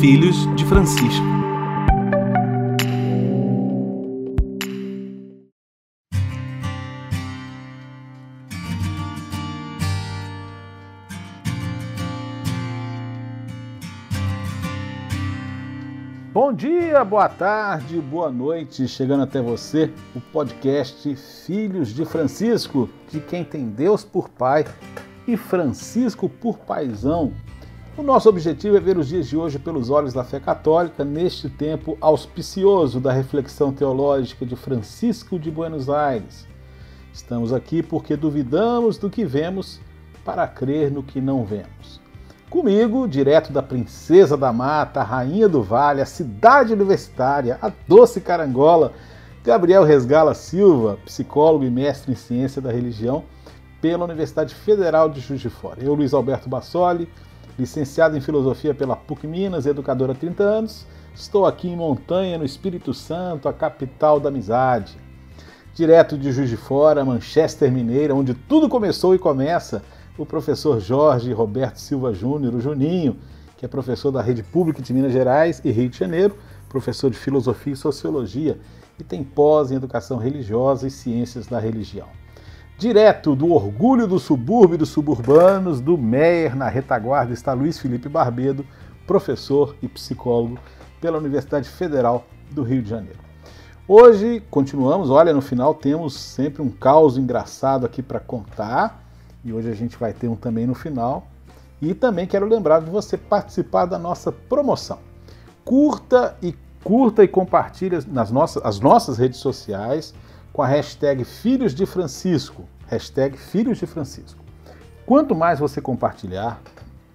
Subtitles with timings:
[0.00, 1.22] Filhos de Francisco.
[16.32, 23.20] Bom dia, boa tarde, boa noite, chegando até você o podcast Filhos de Francisco, de
[23.20, 24.64] quem tem Deus por Pai
[25.28, 27.34] e Francisco por Paisão.
[28.00, 31.50] O nosso objetivo é ver os dias de hoje pelos olhos da fé católica, neste
[31.50, 36.48] tempo auspicioso da reflexão teológica de Francisco de Buenos Aires.
[37.12, 39.82] Estamos aqui porque duvidamos do que vemos
[40.24, 42.00] para crer no que não vemos.
[42.48, 48.18] Comigo, direto da Princesa da Mata, a Rainha do Vale, a cidade universitária, a doce
[48.18, 48.94] carangola,
[49.44, 53.24] Gabriel Resgala Silva, psicólogo e mestre em ciência da religião
[53.78, 55.84] pela Universidade Federal de Juiz de Fora.
[55.84, 57.06] Eu, Luiz Alberto Bassoli,
[57.60, 62.44] licenciado em filosofia pela PUC Minas, educador há 30 anos, estou aqui em Montanha, no
[62.44, 64.96] Espírito Santo, a capital da amizade.
[65.74, 69.82] Direto de Juiz de Fora, Manchester Mineira, onde tudo começou e começa
[70.18, 73.16] o professor Jorge Roberto Silva Júnior, o Juninho,
[73.56, 76.36] que é professor da Rede Pública de Minas Gerais e Rio de Janeiro,
[76.68, 78.58] professor de Filosofia e Sociologia
[78.98, 82.19] e tem pós em Educação Religiosa e Ciências da Religião.
[82.80, 88.08] Direto do orgulho do subúrbio e dos suburbanos, do Meier, na retaguarda, está Luiz Felipe
[88.08, 88.64] Barbedo,
[89.06, 90.58] professor e psicólogo
[90.98, 93.18] pela Universidade Federal do Rio de Janeiro.
[93.86, 99.04] Hoje continuamos, olha, no final temos sempre um caos engraçado aqui para contar
[99.44, 101.26] e hoje a gente vai ter um também no final.
[101.82, 105.00] E também quero lembrar de você participar da nossa promoção.
[105.66, 110.14] Curta e curta e compartilhe nas nossas, as nossas redes sociais
[110.52, 112.64] com a hashtag Filhos de Francisco.
[112.88, 114.42] Hashtag Filhos de Francisco.
[115.06, 116.60] Quanto mais você compartilhar,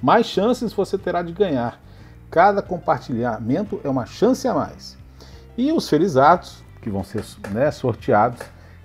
[0.02, 1.80] mais chances você terá de ganhar.
[2.30, 4.98] Cada compartilhamento é uma chance a mais.
[5.58, 8.42] E os felizados, que vão ser né, sorteados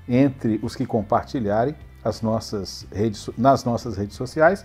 [0.08, 1.74] entre os que compartilharem,
[2.04, 4.64] as nossas redes, nas nossas redes sociais,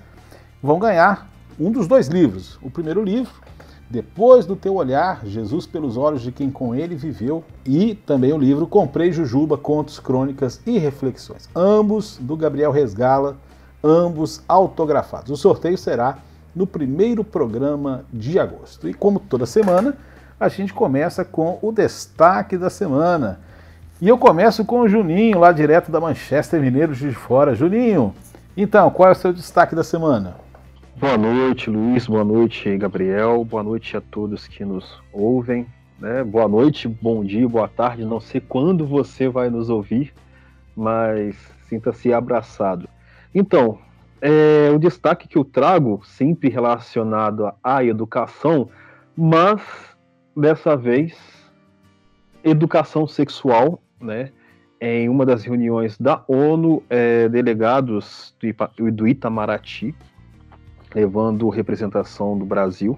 [0.61, 2.57] vão ganhar um dos dois livros.
[2.61, 3.33] O primeiro livro,
[3.89, 8.37] Depois do Teu Olhar, Jesus pelos Olhos de Quem com Ele Viveu, e também o
[8.37, 11.47] livro Comprei Jujuba, Contos, Crônicas e Reflexões.
[11.55, 13.37] Ambos do Gabriel Resgala,
[13.83, 15.29] ambos autografados.
[15.29, 16.17] O sorteio será
[16.55, 18.89] no primeiro programa de agosto.
[18.89, 19.95] E como toda semana,
[20.39, 23.39] a gente começa com o destaque da semana.
[24.01, 27.53] E eu começo com o Juninho, lá direto da Manchester Mineiro de Fora.
[27.53, 28.15] Juninho,
[28.57, 30.44] então, qual é o seu destaque da semana?
[30.97, 32.07] Boa noite, Luiz.
[32.07, 33.43] Boa noite, Gabriel.
[33.43, 35.67] Boa noite a todos que nos ouvem.
[35.99, 36.23] Né?
[36.23, 38.05] Boa noite, bom dia, boa tarde.
[38.05, 40.13] Não sei quando você vai nos ouvir,
[40.73, 41.35] mas
[41.67, 42.87] sinta-se abraçado.
[43.33, 43.77] Então,
[44.21, 48.69] é, o destaque que eu trago, sempre relacionado à educação,
[49.17, 49.61] mas
[50.35, 51.17] dessa vez
[52.41, 54.31] educação sexual né,
[54.79, 59.93] em uma das reuniões da ONU, é, delegados do, do Itamaraty,
[60.95, 62.97] levando representação do Brasil,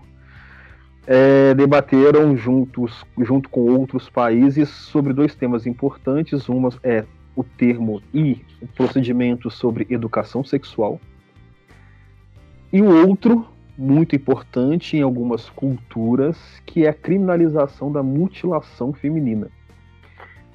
[1.08, 6.47] é, debateram juntos, junto com outros países sobre dois temas importantes.
[6.47, 7.03] Uma é
[7.35, 11.00] o termo e o procedimento sobre educação sexual,
[12.72, 13.47] e o outro,
[13.78, 19.50] muito importante em algumas culturas, que é a criminalização da mutilação feminina.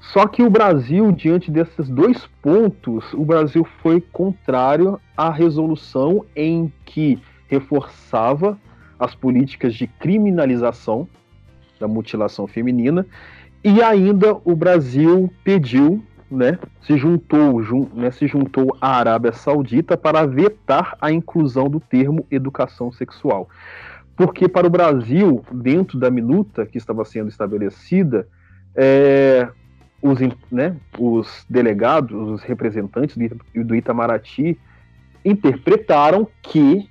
[0.01, 6.71] Só que o Brasil, diante desses dois pontos, o Brasil foi contrário à resolução em
[6.85, 7.19] que
[7.53, 8.59] reforçava
[8.99, 11.07] as políticas de criminalização
[11.79, 13.07] da mutilação feminina
[13.63, 19.99] e ainda o Brasil pediu, né, se juntou, jun, né, se juntou à Arábia Saudita
[19.99, 23.51] para vetar a inclusão do termo educação sexual.
[24.17, 28.27] Porque para o Brasil, dentro da minuta que estava sendo estabelecida,
[28.75, 29.47] é,
[30.01, 30.19] os,
[30.51, 33.17] né, os delegados, os representantes
[33.55, 34.59] do Itamaraty
[35.25, 36.91] interpretaram que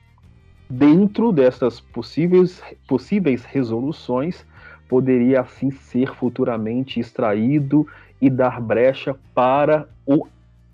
[0.72, 4.46] dentro dessas possíveis, possíveis resoluções
[4.88, 7.86] poderia assim ser futuramente extraído
[8.22, 10.28] e dar brecha para, o,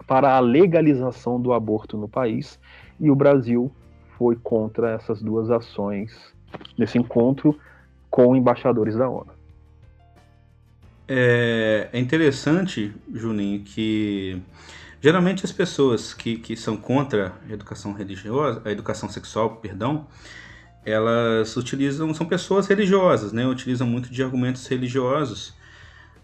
[0.06, 2.60] para a legalização do aborto no país.
[3.00, 3.72] E o Brasil
[4.18, 6.34] foi contra essas duas ações
[6.78, 7.60] nesse encontro
[8.10, 9.32] com embaixadores da ONU.
[11.08, 14.42] É, é interessante, Juninho, que
[15.08, 20.06] geralmente as pessoas que, que são contra a educação religiosa, a educação sexual, perdão,
[20.84, 23.48] elas utilizam, são pessoas religiosas, né?
[23.48, 25.54] Utilizam muito de argumentos religiosos.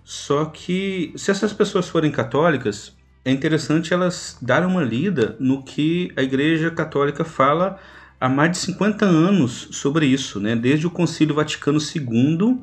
[0.04, 2.94] Só que se essas pessoas forem católicas,
[3.24, 7.80] é interessante elas darem uma lida no que a Igreja Católica fala
[8.20, 10.58] há mais de 50 anos sobre isso, né?
[10.58, 12.60] desde o Concílio Vaticano II,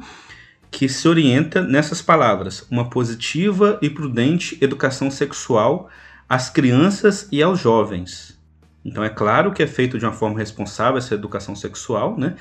[0.71, 5.89] que se orienta nessas palavras: uma positiva e prudente educação sexual
[6.31, 8.39] às crianças e aos jovens.
[8.85, 12.37] Então é claro que é feito de uma forma responsável essa educação sexual, né?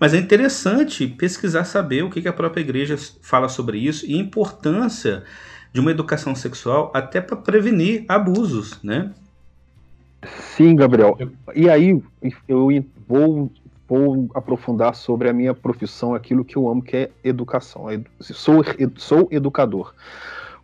[0.00, 4.18] Mas é interessante pesquisar saber o que a própria igreja fala sobre isso e a
[4.18, 5.24] importância
[5.74, 9.12] de uma educação sexual até para prevenir abusos, né?
[10.56, 11.16] Sim, Gabriel.
[11.54, 12.02] E aí
[12.48, 12.68] eu
[13.06, 13.52] vou,
[13.86, 17.84] vou aprofundar sobre a minha profissão, aquilo que eu amo, que é educação.
[18.20, 18.64] Sou,
[18.96, 19.94] sou educador.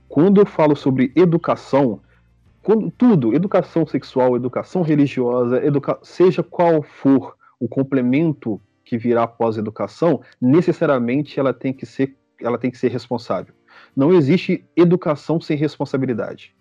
[0.09, 2.01] Quando eu falo sobre educação,
[2.71, 9.57] quando, tudo, educação sexual, educação religiosa, educa seja qual for o complemento que virá após
[9.57, 13.53] a educação, necessariamente ela tem que ser, ela tem que ser responsável.
[13.97, 16.55] Não existe educação sem responsabilidade.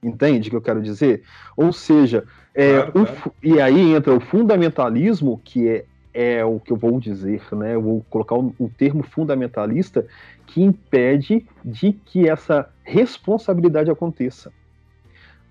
[0.00, 1.24] Entende o que eu quero dizer?
[1.56, 2.22] Ou seja,
[2.54, 3.34] é, claro, claro.
[3.42, 5.84] e aí entra o fundamentalismo, que é,
[6.14, 7.74] é o que eu vou dizer, né?
[7.74, 10.06] Eu vou colocar o um termo fundamentalista
[10.46, 14.52] que impede de que essa responsabilidade aconteça.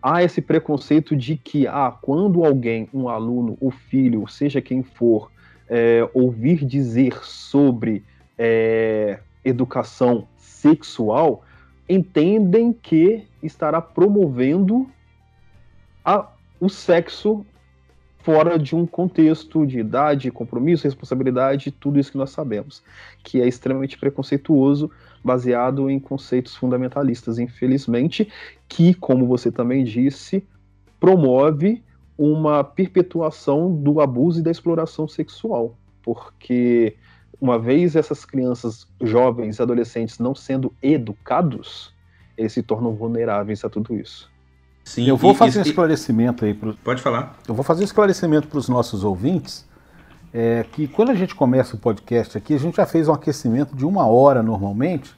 [0.08, 5.32] Há esse preconceito de que, ah, quando alguém, um aluno, o filho, seja quem for,
[5.68, 8.04] é, ouvir dizer sobre
[8.38, 11.44] é, educação sexual,
[11.90, 14.88] entendem que estará promovendo
[16.06, 16.30] a,
[16.60, 17.44] o sexo
[18.20, 22.84] fora de um contexto de idade, compromisso, responsabilidade, tudo isso que nós sabemos,
[23.24, 24.92] que é extremamente preconceituoso,
[25.26, 28.32] baseado em conceitos fundamentalistas, infelizmente,
[28.70, 30.48] que, como você também disse,
[31.00, 31.84] promove
[32.16, 36.96] uma perpetuação do abuso e da exploração sexual, porque
[37.42, 41.92] uma vez essas crianças, jovens, adolescentes não sendo educados,
[42.38, 44.32] eles se tornam vulneráveis a tudo isso.
[44.84, 46.54] Sim, eu vou e, fazer e, um esclarecimento aí.
[46.54, 47.36] Pro, pode falar.
[47.48, 49.68] Eu vou fazer um esclarecimento para os nossos ouvintes.
[50.38, 53.74] É, que quando a gente começa o podcast aqui, a gente já fez um aquecimento
[53.74, 55.16] de uma hora normalmente.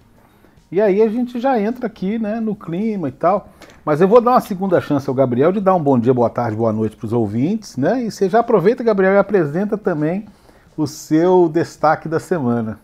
[0.72, 3.52] E aí a gente já entra aqui né, no clima e tal.
[3.84, 6.30] Mas eu vou dar uma segunda chance ao Gabriel de dar um bom dia, boa
[6.30, 7.78] tarde, boa noite para os ouvintes.
[7.78, 8.04] Né?
[8.04, 10.28] E você já aproveita, Gabriel, e apresenta também
[10.78, 12.80] o seu destaque da semana.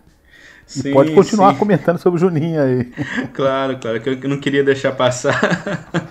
[0.66, 1.60] Sim, e pode continuar sim.
[1.60, 2.92] comentando sobre o Juninho aí.
[3.32, 5.40] Claro, claro, que eu não queria deixar passar.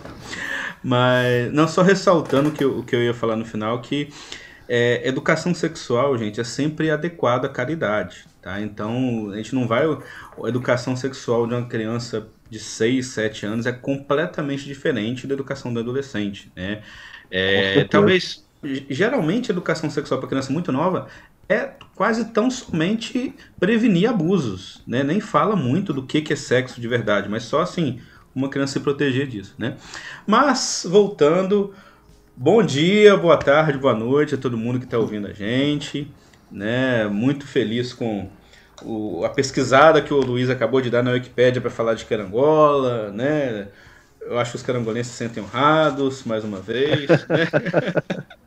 [0.85, 4.09] Mas, não, só ressaltando que o que eu ia falar no final, que
[4.75, 8.59] é, educação sexual, gente, é sempre adequada à caridade, tá?
[8.59, 9.85] Então, a gente não vai...
[9.85, 15.75] A educação sexual de uma criança de 6, 7 anos é completamente diferente da educação
[15.75, 16.81] do adolescente, né?
[17.31, 18.47] É, talvez,
[18.89, 21.07] geralmente, a educação sexual para criança muito nova
[21.47, 25.03] é quase tão somente prevenir abusos, né?
[25.03, 28.01] Nem fala muito do que, que é sexo de verdade, mas só assim,
[28.35, 29.77] uma criança se proteger disso, né?
[30.27, 31.75] Mas, voltando,
[32.37, 36.13] bom dia, boa tarde, boa noite a todo mundo que está ouvindo a gente,
[36.51, 37.07] né?
[37.07, 38.29] Muito feliz com
[38.83, 43.11] o, a pesquisada que o Luiz acabou de dar na Wikipédia para falar de carangola,
[43.11, 43.69] né?
[44.21, 47.49] Eu acho que os carangolenses se sentem honrados, mais uma vez, né?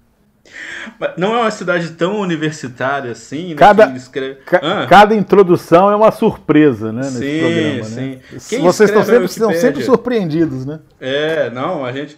[1.18, 3.56] Não é uma cidade tão universitária assim, né?
[3.56, 4.36] Cada, escreve...
[4.46, 4.88] ca ah.
[4.88, 7.02] cada introdução é uma surpresa, né?
[7.02, 7.96] Nesse sim, programa, sim.
[7.96, 8.20] Né?
[8.62, 10.80] Vocês estão sempre, estão sempre surpreendidos, né?
[11.00, 12.18] É, não, a gente.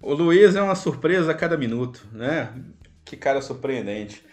[0.00, 2.52] O Luiz é uma surpresa a cada minuto, né?
[3.04, 4.24] Que cara surpreendente.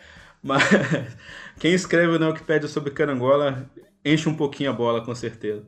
[0.41, 0.63] Mas
[1.59, 3.69] quem escreve na Wikipedia sobre carangola
[4.03, 5.63] enche um pouquinho a bola, com certeza.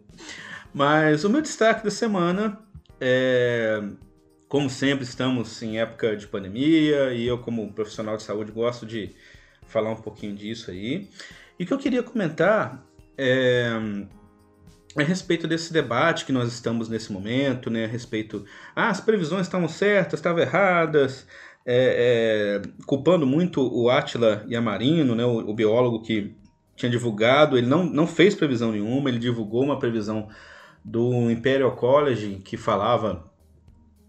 [0.73, 2.59] Mas o meu destaque da semana
[3.01, 3.81] é
[4.47, 9.13] como sempre, estamos em época de pandemia e eu, como profissional de saúde, gosto de
[9.67, 11.09] falar um pouquinho disso aí.
[11.59, 12.81] E o que eu queria comentar
[13.17, 13.71] é
[14.97, 17.85] a respeito desse debate que nós estamos nesse momento, né?
[17.85, 21.27] A respeito, ah, as previsões estavam certas, estavam erradas,
[21.65, 25.25] é, é, culpando muito o Atila Yamarino, né?
[25.25, 26.35] O, o, biólogo que
[26.75, 30.29] tinha divulgado, ele não, não fez previsão nenhuma, ele divulgou uma previsão
[30.83, 33.29] do Imperial College que falava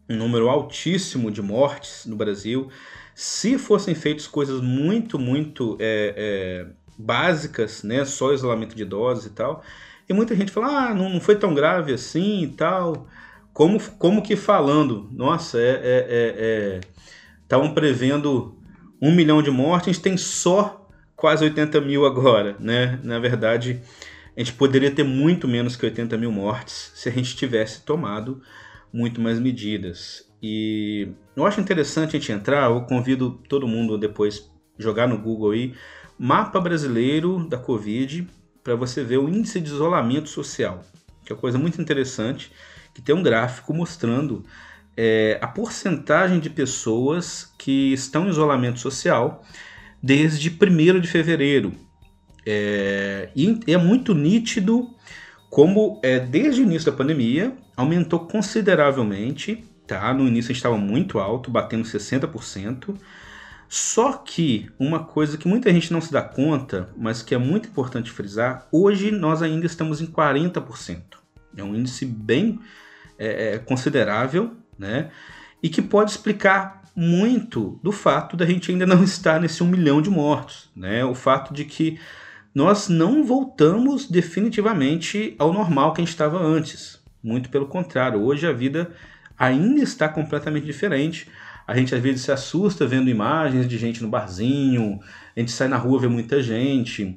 [0.09, 2.71] um número altíssimo de mortes no Brasil.
[3.15, 6.67] Se fossem feitas coisas muito, muito é, é,
[6.97, 9.63] básicas, né, só isolamento de idosos e tal,
[10.09, 13.07] e muita gente fala, ah, não, não foi tão grave assim e tal.
[13.53, 16.81] Como, como que falando, nossa, é, é,
[17.43, 18.57] estavam é, é prevendo
[19.03, 22.99] um milhão de mortes, a gente tem só quase 80 mil agora, né?
[23.03, 23.81] Na verdade,
[24.37, 28.41] a gente poderia ter muito menos que 80 mil mortes se a gente tivesse tomado
[28.93, 30.25] muito mais medidas.
[30.41, 34.49] E eu acho interessante a gente entrar, eu convido todo mundo depois
[34.79, 35.75] jogar no Google aí,
[36.17, 38.29] mapa brasileiro da Covid,
[38.63, 40.85] para você ver o índice de isolamento social,
[41.25, 42.53] que é uma coisa muito interessante,
[42.95, 44.45] que tem um gráfico mostrando
[44.97, 49.45] é, a porcentagem de pessoas que estão em isolamento social
[50.03, 51.73] desde 1 de fevereiro.
[52.45, 54.89] É, e é muito nítido
[55.51, 59.65] como é, desde o início da pandemia aumentou consideravelmente.
[59.87, 60.13] Tá?
[60.13, 62.97] No início estava muito alto, batendo 60%.
[63.69, 67.69] Só que uma coisa que muita gente não se dá conta, mas que é muito
[67.69, 71.03] importante frisar, hoje nós ainda estamos em 40%.
[71.57, 72.59] É um índice bem
[73.19, 75.11] é, é, considerável, né?
[75.63, 80.01] E que pode explicar muito do fato da gente ainda não estar nesse um milhão
[80.01, 81.05] de mortos, né?
[81.05, 82.01] O fato de que
[82.55, 87.01] nós não voltamos definitivamente ao normal que a gente estava antes.
[87.23, 88.93] Muito pelo contrário, hoje a vida
[89.39, 91.29] ainda está completamente diferente.
[91.69, 95.01] A gente às vezes se assusta vendo imagens de gente no barzinho,
[95.37, 97.15] a gente sai na rua vê muita gente,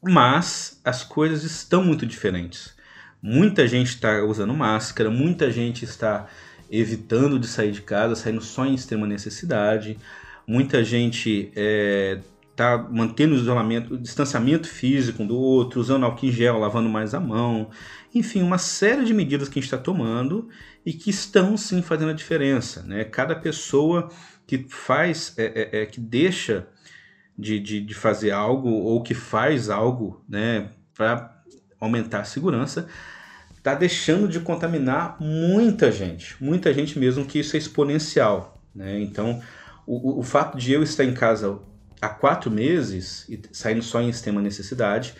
[0.00, 2.76] mas as coisas estão muito diferentes.
[3.20, 6.28] Muita gente está usando máscara, muita gente está
[6.70, 9.98] evitando de sair de casa, saindo só em extrema necessidade.
[10.46, 16.26] Muita gente está é, mantendo o isolamento, o distanciamento físico um do outro, usando álcool
[16.26, 17.70] em gel, lavando mais a mão.
[18.14, 20.48] Enfim, uma série de medidas que a gente está tomando
[20.84, 22.82] e que estão sim fazendo a diferença.
[22.82, 23.04] Né?
[23.04, 24.10] Cada pessoa
[24.46, 26.68] que faz, é, é, é que deixa
[27.38, 31.42] de, de, de, fazer algo ou que faz algo né, para
[31.80, 32.86] aumentar a segurança,
[33.56, 38.62] está deixando de contaminar muita gente, muita gente mesmo, que isso é exponencial.
[38.74, 39.00] Né?
[39.00, 39.40] Então,
[39.86, 41.58] o, o fato de eu estar em casa
[42.02, 45.14] há quatro meses e saindo só em extrema necessidade,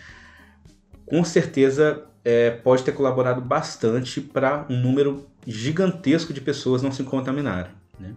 [1.05, 7.03] com certeza é, pode ter colaborado bastante para um número gigantesco de pessoas não se
[7.03, 7.71] contaminarem.
[7.97, 8.13] Né?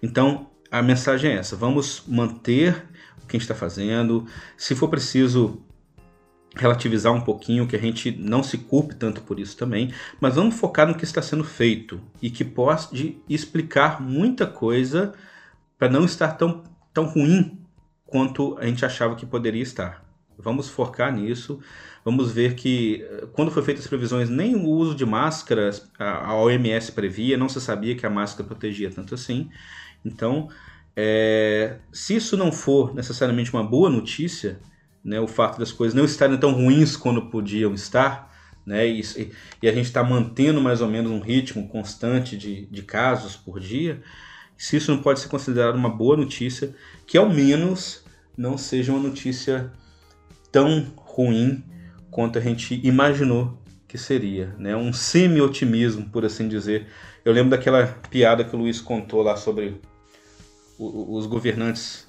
[0.00, 2.86] Então, a mensagem é essa: vamos manter
[3.22, 4.26] o que a gente está fazendo.
[4.56, 5.60] Se for preciso
[6.56, 10.54] relativizar um pouquinho, que a gente não se culpe tanto por isso também, mas vamos
[10.54, 15.12] focar no que está sendo feito e que pode explicar muita coisa
[15.76, 17.63] para não estar tão, tão ruim
[18.06, 20.04] quanto a gente achava que poderia estar.
[20.38, 21.60] Vamos focar nisso.
[22.04, 26.34] Vamos ver que, eh, quando foi feitas as previsões, nem o uso de máscaras a
[26.34, 29.48] OMS previa, não se sabia que a máscara protegia tanto assim.
[30.04, 30.48] Então,
[30.96, 34.60] é, se isso não for necessariamente uma boa notícia,
[35.04, 38.32] né, o fato das coisas não estarem tão ruins quando podiam estar,
[38.64, 39.00] né, e,
[39.62, 43.58] e a gente está mantendo mais ou menos um ritmo constante de, de casos por
[43.60, 44.02] dia,
[44.56, 46.74] se isso não pode ser considerado uma boa notícia,
[47.06, 48.04] que ao menos
[48.36, 49.72] não seja uma notícia
[50.50, 51.64] tão ruim
[52.10, 53.58] quanto a gente imaginou
[53.88, 54.74] que seria, né?
[54.74, 56.88] Um semi-otimismo, por assim dizer.
[57.24, 59.80] Eu lembro daquela piada que o Luiz contou lá sobre
[60.78, 62.06] os governantes,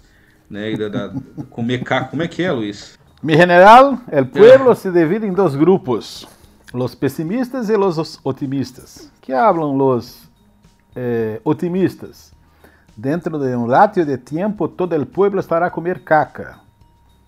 [0.49, 0.75] né?
[0.75, 1.13] Da, da,
[1.49, 2.11] comer caco.
[2.11, 2.97] Como é que é, Luiz?
[3.21, 4.75] Mi general, el pueblo é.
[4.75, 6.27] se divide em dois grupos,
[6.73, 9.11] los pesimistas e los otimistas.
[9.21, 10.29] Que hablan los
[10.95, 12.34] eh, otimistas?
[12.97, 16.57] Dentro de um ratio de tempo, todo o pueblo estará a comer caca.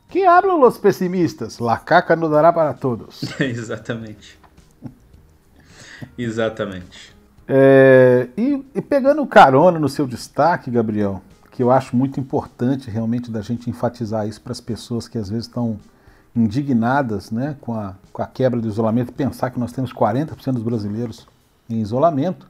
[0.09, 1.59] Que hablam os pessimistas?
[1.59, 3.23] La caca não dará para todos.
[3.39, 4.39] Exatamente.
[6.17, 7.15] Exatamente.
[7.47, 11.21] É, e, e, pegando carona no seu destaque, Gabriel,
[11.51, 15.29] que eu acho muito importante realmente da gente enfatizar isso para as pessoas que às
[15.29, 15.79] vezes estão
[16.35, 20.63] indignadas né, com, a, com a quebra do isolamento, pensar que nós temos 40% dos
[20.63, 21.27] brasileiros
[21.69, 22.47] em isolamento.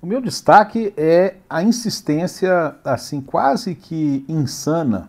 [0.00, 5.08] O meu destaque é a insistência, assim, quase que insana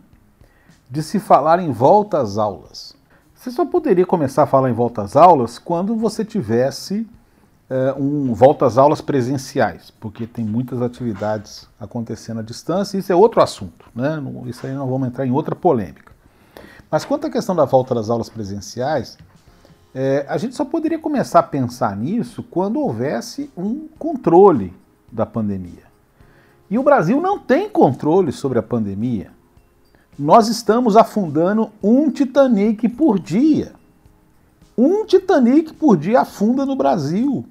[0.90, 2.96] de se falar em volta às aulas.
[3.36, 7.08] Você só poderia começar a falar em volta às aulas quando você tivesse
[7.70, 13.14] é, um volta às aulas presenciais, porque tem muitas atividades acontecendo à distância, e isso
[13.14, 14.20] é outro assunto, né?
[14.48, 16.12] Isso aí não vamos entrar em outra polêmica.
[16.90, 19.20] Mas quanto à questão da volta das aulas presenciais,
[19.94, 24.79] é, a gente só poderia começar a pensar nisso quando houvesse um controle
[25.12, 25.90] da pandemia.
[26.70, 29.32] E o Brasil não tem controle sobre a pandemia
[30.20, 33.72] nós estamos afundando um Titanic por dia.
[34.78, 37.46] Um Titanic por dia afunda no Brasil.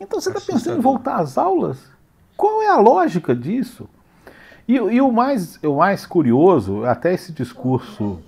[0.00, 1.78] Então você está pensando em voltar às aulas?
[2.36, 3.88] Qual é a lógica disso?
[4.66, 8.18] E, e o, mais, o mais curioso, até esse discurso.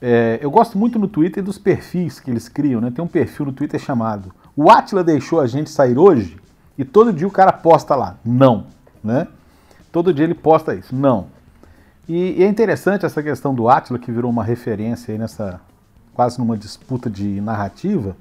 [0.00, 2.92] É, eu gosto muito no Twitter dos perfis que eles criam, né?
[2.94, 6.36] Tem um perfil no Twitter chamado O Atila deixou a gente sair hoje?
[6.76, 8.66] E todo dia o cara posta lá, não,
[9.02, 9.28] né?
[9.92, 11.26] Todo dia ele posta isso, não.
[12.08, 15.60] E, e, é interessante essa questão do Átila, que virou uma referência aí nessa,
[16.12, 18.16] quase numa disputa de narrativa,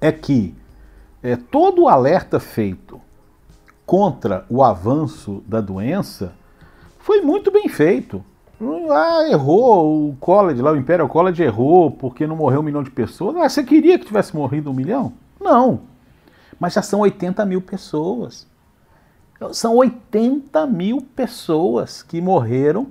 [0.00, 0.54] é que
[1.22, 3.00] é, todo o alerta feito
[3.86, 6.32] contra o avanço da doença
[6.98, 8.22] foi muito bem feito.
[8.90, 12.90] Ah, errou, o college lá, o Imperial College errou porque não morreu um milhão de
[12.90, 13.36] pessoas.
[13.36, 15.12] Ah, você queria que tivesse morrido um milhão?
[15.40, 15.80] Não.
[16.58, 18.46] Mas já são 80 mil pessoas.
[19.52, 22.88] São 80 mil pessoas que morreram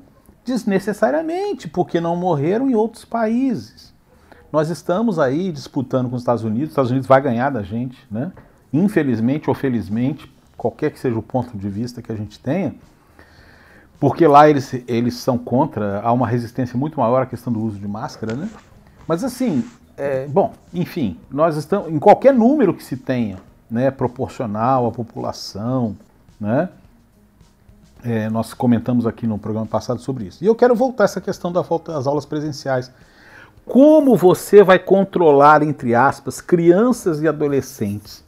[0.47, 3.93] Desnecessariamente, porque não morreram em outros países.
[4.50, 7.97] Nós estamos aí disputando com os Estados Unidos, os Estados Unidos vai ganhar da gente,
[8.09, 8.31] né?
[8.71, 12.74] Infelizmente ou felizmente, qualquer que seja o ponto de vista que a gente tenha,
[14.00, 17.77] porque lá eles, eles são contra, há uma resistência muito maior à questão do uso
[17.77, 18.50] de máscara, né?
[19.05, 19.65] Mas assim,
[19.97, 23.36] é, bom, enfim, nós estamos em qualquer número que se tenha,
[23.69, 25.95] né, proporcional à população,
[26.39, 26.69] né?
[28.03, 30.43] É, nós comentamos aqui no programa passado sobre isso.
[30.43, 32.91] E eu quero voltar a essa questão da volta às aulas presenciais.
[33.65, 38.24] Como você vai controlar, entre aspas, crianças e adolescentes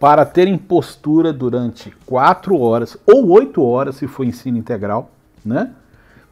[0.00, 5.10] para terem postura durante quatro horas ou oito horas, se for ensino integral,
[5.44, 5.70] né?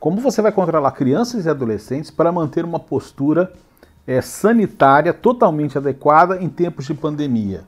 [0.00, 3.52] Como você vai controlar crianças e adolescentes para manter uma postura
[4.07, 7.62] é, sanitária totalmente adequada em tempos de pandemia?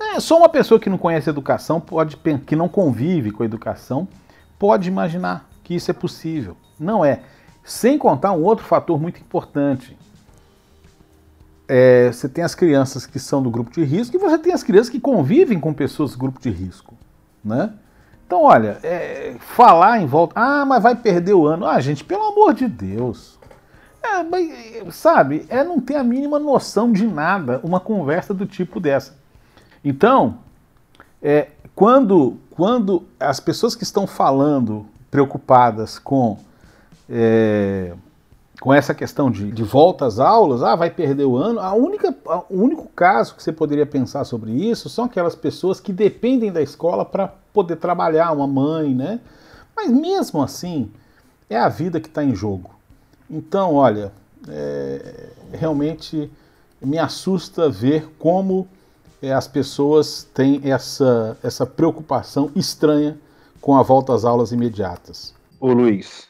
[0.00, 2.16] É, só uma pessoa que não conhece educação, pode,
[2.46, 4.08] que não convive com a educação,
[4.58, 6.56] pode imaginar que isso é possível.
[6.78, 7.20] Não é.
[7.62, 9.96] Sem contar um outro fator muito importante.
[11.68, 14.62] É, você tem as crianças que são do grupo de risco e você tem as
[14.62, 16.94] crianças que convivem com pessoas do grupo de risco.
[17.44, 17.72] Né?
[18.26, 20.32] Então, olha, é, falar em volta.
[20.34, 21.66] Ah, mas vai perder o ano.
[21.66, 23.38] Ah, gente, pelo amor de Deus.
[24.02, 28.80] É, mas, sabe, é não ter a mínima noção de nada uma conversa do tipo
[28.80, 29.19] dessa.
[29.84, 30.38] Então,
[31.22, 36.38] é, quando, quando as pessoas que estão falando preocupadas com,
[37.08, 37.94] é,
[38.60, 42.14] com essa questão de, de volta às aulas, ah, vai perder o ano, a única,
[42.26, 46.52] a, o único caso que você poderia pensar sobre isso são aquelas pessoas que dependem
[46.52, 49.20] da escola para poder trabalhar, uma mãe, né?
[49.74, 50.90] Mas mesmo assim,
[51.48, 52.70] é a vida que está em jogo.
[53.28, 54.12] Então, olha,
[54.48, 56.30] é, realmente
[56.80, 58.68] me assusta ver como
[59.22, 63.18] é, as pessoas têm essa, essa preocupação estranha
[63.60, 65.34] com a volta às aulas imediatas.
[65.60, 66.28] Ô Luiz,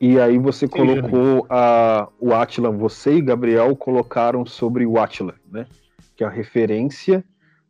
[0.00, 5.34] e aí você Sim, colocou a, o Atila, você e Gabriel colocaram sobre o Atila,
[5.50, 5.66] né?
[6.16, 7.24] Que é a referência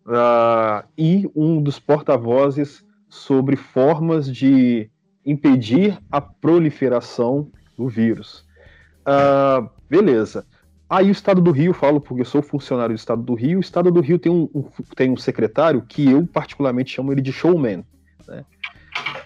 [0.07, 4.90] uh, e um dos porta-vozes sobre formas de
[5.24, 8.44] impedir a proliferação do vírus.
[9.07, 10.46] Uh, beleza.
[10.88, 13.61] Aí o Estado do Rio, falo porque eu sou funcionário do Estado do Rio, o
[13.61, 14.64] Estado do Rio tem um, um
[14.96, 17.85] tem um secretário que eu particularmente chamo ele de showman.
[18.27, 18.44] Né?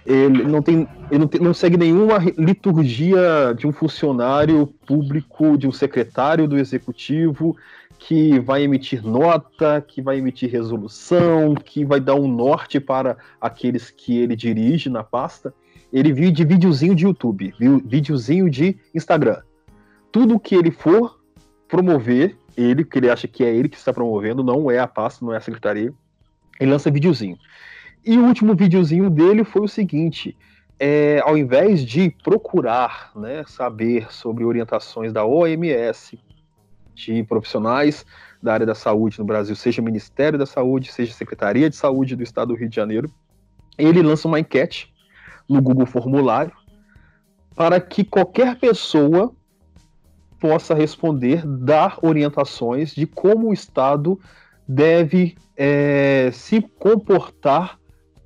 [0.04, 5.68] Ele não tem, ele não, tem, não segue nenhuma liturgia de um funcionário público, de
[5.68, 7.56] um secretário do executivo
[7.96, 13.90] que vai emitir nota, que vai emitir resolução, que vai dar um norte para aqueles
[13.90, 15.54] que ele dirige na pasta.
[15.92, 19.40] Ele vive de videozinho de YouTube, videozinho de Instagram.
[20.10, 21.21] Tudo que ele for
[21.72, 25.24] promover ele, que ele acha que é ele que está promovendo, não é a pasta,
[25.24, 25.90] não é a secretaria.
[26.60, 27.38] Ele lança videozinho.
[28.04, 30.36] E o último videozinho dele foi o seguinte:
[30.78, 36.20] é, ao invés de procurar né, saber sobre orientações da OMS,
[36.94, 38.04] de profissionais
[38.42, 42.22] da área da saúde no Brasil, seja Ministério da Saúde, seja Secretaria de Saúde do
[42.22, 43.10] Estado do Rio de Janeiro,
[43.78, 44.92] ele lança uma enquete
[45.48, 46.52] no Google Formulário
[47.56, 49.34] para que qualquer pessoa
[50.42, 54.18] possa responder, dar orientações de como o Estado
[54.66, 57.78] deve é, se comportar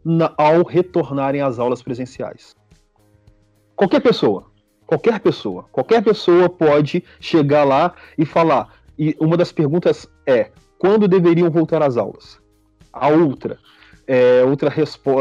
[0.02, 2.56] na, ao retornarem às aulas presenciais.
[3.76, 4.50] Qualquer pessoa,
[4.86, 8.72] qualquer pessoa, qualquer pessoa pode chegar lá e falar.
[8.98, 12.40] E uma das perguntas é: quando deveriam voltar às aulas?
[12.90, 13.58] A outra,
[14.06, 14.72] é, outra,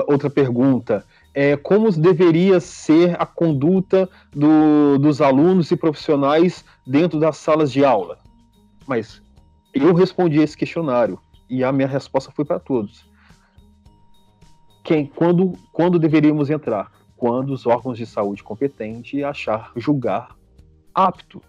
[0.07, 1.03] outra pergunta
[1.35, 7.83] é, como deveria ser a conduta do, dos alunos e profissionais dentro das salas de
[7.83, 8.17] aula.
[8.87, 9.21] Mas
[9.73, 11.19] eu respondi esse questionário
[11.49, 13.05] e a minha resposta foi para todos.
[14.81, 16.89] Quem, quando, quando deveríamos entrar?
[17.17, 20.35] Quando os órgãos de saúde competentes achar, julgar
[20.93, 21.41] apto.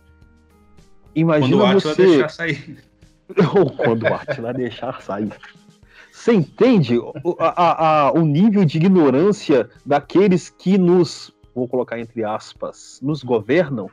[1.15, 2.07] Imagina quando o você.
[2.07, 2.85] Deixar sair.
[3.55, 5.33] Ou quando o Atila deixar sair.
[6.17, 6.99] Você entende
[7.39, 13.89] a, a, o nível de ignorância daqueles que nos, vou colocar entre aspas, nos governam?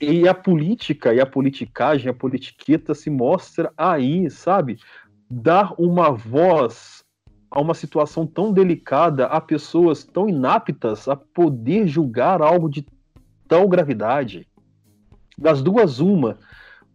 [0.00, 4.78] E a política e a politicagem, a politiqueta se mostra aí, sabe?
[5.30, 7.04] Dar uma voz
[7.50, 12.84] a uma situação tão delicada a pessoas tão inaptas a poder julgar algo de
[13.48, 14.46] tal gravidade.
[15.38, 16.36] Das duas, uma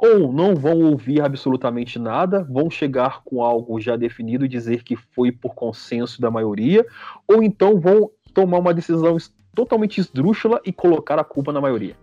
[0.01, 4.95] ou não vão ouvir absolutamente nada, vão chegar com algo já definido e dizer que
[4.95, 6.83] foi por consenso da maioria,
[7.27, 9.15] ou então vão tomar uma decisão
[9.53, 11.95] totalmente esdrúxula e colocar a culpa na maioria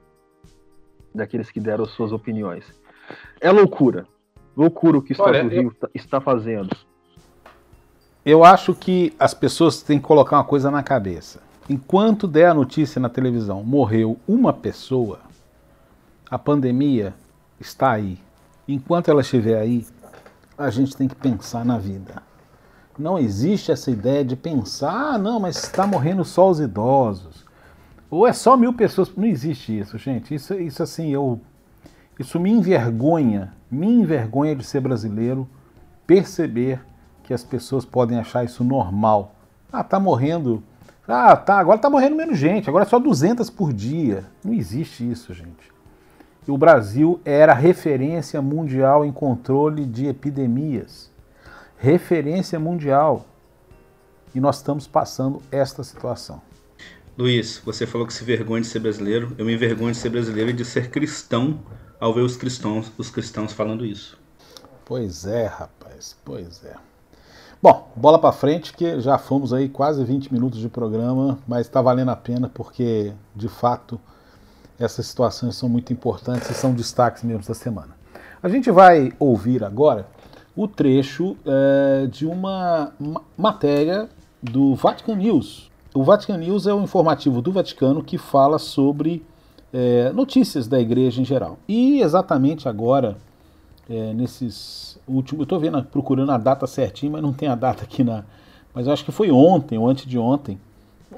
[1.12, 2.64] daqueles que deram suas opiniões.
[3.40, 4.06] É loucura.
[4.56, 5.90] Loucura o que o Estado do Rio eu...
[5.92, 6.76] está fazendo.
[8.24, 11.40] Eu acho que as pessoas têm que colocar uma coisa na cabeça.
[11.68, 15.18] enquanto der a notícia na televisão, morreu uma pessoa,
[16.30, 17.14] a pandemia
[17.60, 18.18] está aí.
[18.66, 19.86] Enquanto ela estiver aí,
[20.56, 22.22] a gente tem que pensar na vida.
[22.98, 27.46] Não existe essa ideia de pensar, ah, não, mas está morrendo só os idosos.
[28.10, 29.14] Ou é só mil pessoas.
[29.16, 30.34] Não existe isso, gente.
[30.34, 31.40] Isso, isso assim, eu.
[32.18, 35.48] Isso me envergonha, me envergonha de ser brasileiro,
[36.04, 36.80] perceber
[37.22, 39.36] que as pessoas podem achar isso normal.
[39.70, 40.62] Ah, tá morrendo.
[41.06, 44.24] Ah, tá, agora tá morrendo menos gente, agora é só 200 por dia.
[44.44, 45.77] Não existe isso, gente.
[46.48, 51.10] O Brasil era referência mundial em controle de epidemias.
[51.76, 53.26] Referência mundial.
[54.34, 56.40] E nós estamos passando esta situação.
[57.18, 59.34] Luiz, você falou que se vergonha de ser brasileiro.
[59.36, 61.60] Eu me envergonho de ser brasileiro e de ser cristão
[62.00, 64.18] ao ver os cristãos, os cristãos falando isso.
[64.86, 66.76] Pois é, rapaz, pois é.
[67.60, 71.82] Bom, bola para frente que já fomos aí quase 20 minutos de programa, mas está
[71.82, 74.00] valendo a pena porque, de fato,
[74.78, 77.96] essas situações são muito importantes e são destaques mesmo da semana.
[78.42, 80.06] A gente vai ouvir agora
[80.56, 82.92] o trecho é, de uma
[83.36, 84.08] matéria
[84.42, 89.24] do Vatican News, o Vatican News é o informativo do Vaticano que fala sobre
[89.72, 91.58] é, notícias da igreja em geral.
[91.66, 93.16] E exatamente agora,
[93.90, 95.40] é, nesses últimos.
[95.40, 98.24] Eu estou vendo, procurando a data certinha, mas não tem a data aqui na.
[98.74, 100.60] Mas acho que foi ontem ou antes de ontem,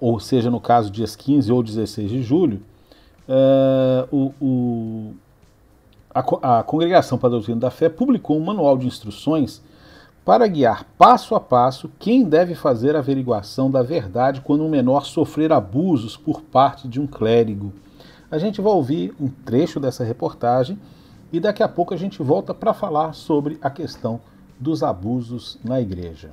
[0.00, 2.62] ou seja, no caso, dias 15 ou 16 de julho,
[3.30, 5.14] é, o, o
[6.12, 9.62] a, a Congregação para a Doutrina da Fé publicou um manual de instruções
[10.24, 15.04] para guiar passo a passo quem deve fazer a averiguação da verdade quando um menor
[15.04, 17.72] sofrer abusos por parte de um clérigo.
[18.30, 20.76] A gente vai ouvir um trecho dessa reportagem
[21.32, 24.20] e daqui a pouco a gente volta para falar sobre a questão
[24.58, 26.30] dos abusos na igreja.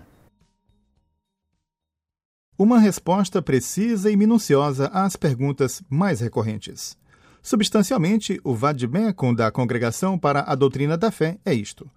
[2.58, 6.98] Uma resposta precisa e minuciosa às perguntas mais recorrentes.
[7.42, 11.88] Substancialmente, o Vadmecum da Congregação para a Doutrina da Fé é isto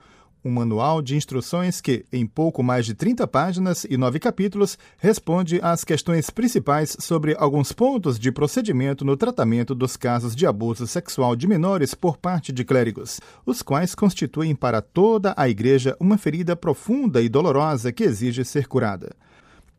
[0.44, 5.60] um manual de instruções que, em pouco mais de 30 páginas e nove capítulos, responde
[5.62, 11.36] às questões principais sobre alguns pontos de procedimento no tratamento dos casos de abuso sexual
[11.36, 16.56] de menores por parte de clérigos, os quais constituem para toda a Igreja uma ferida
[16.56, 19.14] profunda e dolorosa que exige ser curada.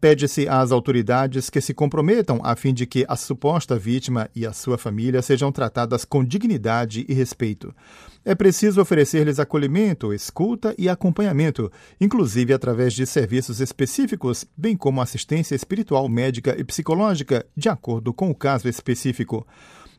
[0.02, 4.52] Pede-se às autoridades que se comprometam a fim de que a suposta vítima e a
[4.52, 7.72] sua família sejam tratadas com dignidade e respeito.
[8.26, 15.54] É preciso oferecer-lhes acolhimento, escuta e acompanhamento, inclusive através de serviços específicos, bem como assistência
[15.54, 19.46] espiritual, médica e psicológica, de acordo com o caso específico.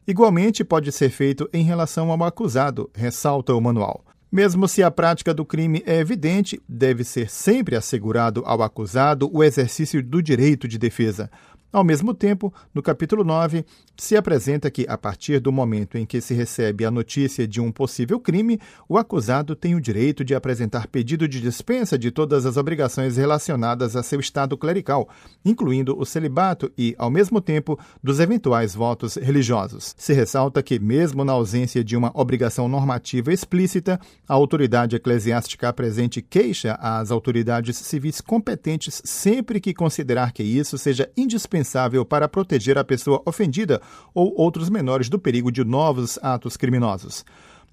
[0.05, 4.05] Igualmente pode ser feito em relação ao acusado, ressalta o manual.
[4.33, 9.45] Mesmo se a prática do crime é evidente, deve ser sempre assegurado ao acusado o
[9.45, 11.31] exercício do direito de defesa.
[11.73, 13.65] Ao mesmo tempo, no capítulo 9,
[13.97, 17.73] se apresenta que, a partir do momento em que se recebe a notícia de um
[17.73, 22.59] possível crime, o acusado tem o direito de apresentar pedido de dispensa de todas as
[22.59, 25.09] obrigações relacionadas a seu estado clerical,
[25.43, 29.95] incluindo o celibato e, ao mesmo tempo, dos eventuais votos religiosos.
[29.97, 36.21] Se ressalta que, mesmo na ausência de uma obrigação normativa explícita, a autoridade eclesiástica apresente
[36.21, 42.77] queixa às autoridades civis competentes sempre que considerar que isso seja indispensável indispensável para proteger
[42.77, 43.81] a pessoa ofendida
[44.13, 47.25] ou outros menores do perigo de novos atos criminosos.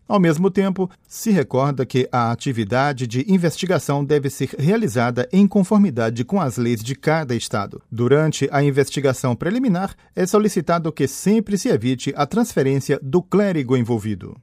[0.08, 6.24] Ao mesmo tempo, se recorda que a atividade de investigação deve ser realizada em conformidade
[6.24, 7.80] com as leis de cada Estado.
[7.92, 14.36] Durante a investigação preliminar, é solicitado que sempre se evite a transferência do clérigo envolvido.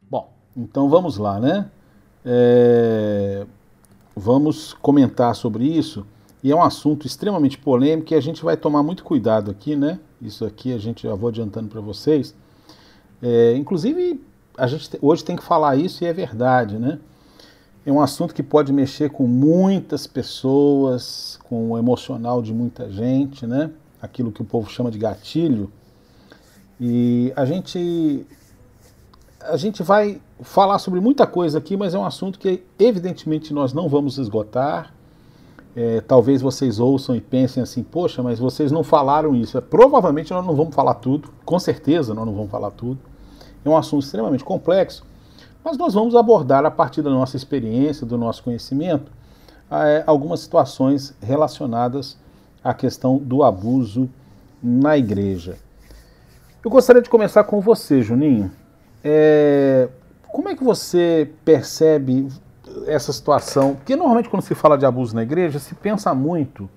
[0.00, 1.70] Bom, então vamos lá, né?
[2.24, 3.46] É...
[4.16, 6.06] Vamos comentar sobre isso
[6.42, 10.00] e é um assunto extremamente polêmico e a gente vai tomar muito cuidado aqui, né?
[10.22, 12.34] Isso aqui a gente já vou adiantando para vocês.
[13.22, 14.22] É, inclusive,
[14.56, 16.98] a gente hoje tem que falar isso e é verdade, né?
[17.84, 23.46] É um assunto que pode mexer com muitas pessoas, com o emocional de muita gente,
[23.46, 23.70] né?
[24.00, 25.70] Aquilo que o povo chama de gatilho.
[26.80, 28.26] E a gente
[29.42, 33.72] a gente vai falar sobre muita coisa aqui, mas é um assunto que evidentemente nós
[33.72, 34.94] não vamos esgotar
[35.80, 39.56] é, talvez vocês ouçam e pensem assim, poxa, mas vocês não falaram isso.
[39.56, 42.98] É, provavelmente nós não vamos falar tudo, com certeza nós não vamos falar tudo.
[43.64, 45.06] É um assunto extremamente complexo,
[45.64, 49.10] mas nós vamos abordar a partir da nossa experiência, do nosso conhecimento,
[49.70, 52.18] é, algumas situações relacionadas
[52.62, 54.06] à questão do abuso
[54.62, 55.56] na igreja.
[56.62, 58.52] Eu gostaria de começar com você, Juninho.
[59.02, 59.88] É,
[60.28, 62.28] como é que você percebe
[62.86, 66.68] essa situação, porque normalmente quando se fala de abuso na igreja, se pensa muito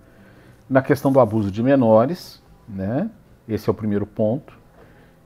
[0.69, 3.09] na questão do abuso de menores, né?
[3.47, 4.53] Esse é o primeiro ponto,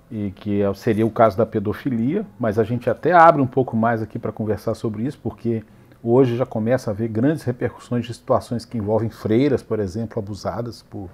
[0.10, 3.76] e que é, seria o caso da pedofilia, mas a gente até abre um pouco
[3.76, 5.64] mais aqui para conversar sobre isso, porque
[6.04, 10.82] hoje já começa a haver grandes repercussões de situações que envolvem freiras, por exemplo, abusadas
[10.82, 11.10] por,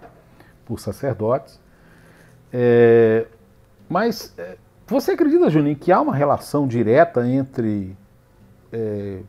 [0.66, 1.60] por sacerdotes.
[2.52, 3.26] É,
[3.90, 7.98] mas é, você acredita, Juninho, que há uma relação direta entre
[8.72, 9.22] é,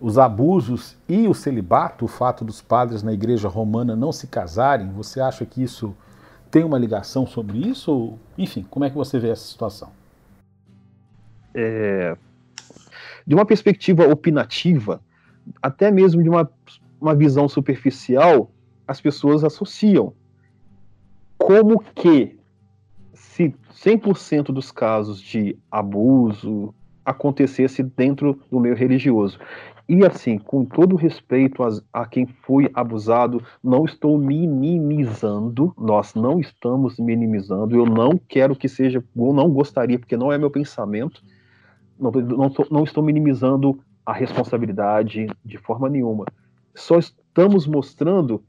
[0.00, 4.90] os abusos e o celibato, o fato dos padres na igreja romana não se casarem?
[4.92, 5.94] Você acha que isso
[6.50, 8.18] tem uma ligação sobre isso?
[8.38, 9.90] Enfim, como é que você vê essa situação?
[11.54, 12.16] É,
[13.26, 15.00] de uma perspectiva opinativa,
[15.60, 16.50] até mesmo de uma,
[17.00, 18.50] uma visão superficial,
[18.88, 20.14] as pessoas associam
[21.38, 22.38] como que
[23.12, 29.38] se 100% dos casos de abuso acontecesse dentro do meio religioso.
[29.88, 36.38] E assim, com todo respeito a, a, quem foi abusado, não estou minimizando, nós não
[36.38, 41.22] estamos minimizando, eu não quero que seja, eu não gostaria, porque não é meu pensamento,
[41.98, 46.24] não, não, não estou minimizando a responsabilidade de forma nenhuma.
[46.74, 48.44] Só estamos mostrando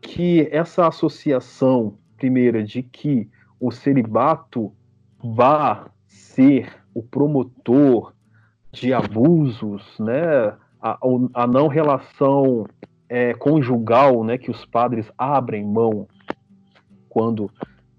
[0.00, 3.28] que essa associação, primeira, de que
[3.60, 4.72] o celibato
[5.22, 8.14] vá ser o promotor
[8.72, 10.98] de abusos, né, a,
[11.34, 12.66] a não relação
[13.06, 16.08] é, conjugal, né, que os padres abrem mão
[17.10, 17.50] quando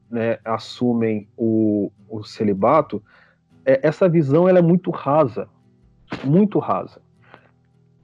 [0.10, 3.04] né, assumem o, o celibato,
[3.64, 5.48] é, essa visão ela é muito rasa,
[6.24, 7.00] muito rasa.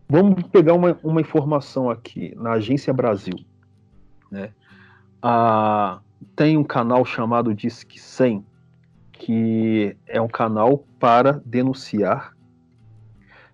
[0.07, 3.39] Vamos pegar uma, uma informação aqui na Agência Brasil.
[4.29, 4.51] Né?
[5.23, 6.01] Ah,
[6.35, 8.45] tem um canal chamado Disque 100,
[9.23, 12.33] que é um canal para denunciar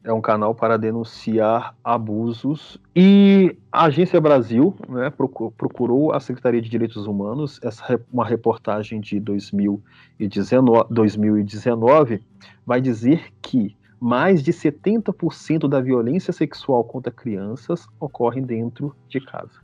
[0.04, 6.70] é um canal para denunciar abusos e a Agência Brasil né, procurou a Secretaria de
[6.70, 12.24] Direitos Humanos essa uma reportagem de 2019, 2019
[12.66, 19.62] vai dizer que mais de 70% da violência sexual contra crianças ocorre dentro de casa.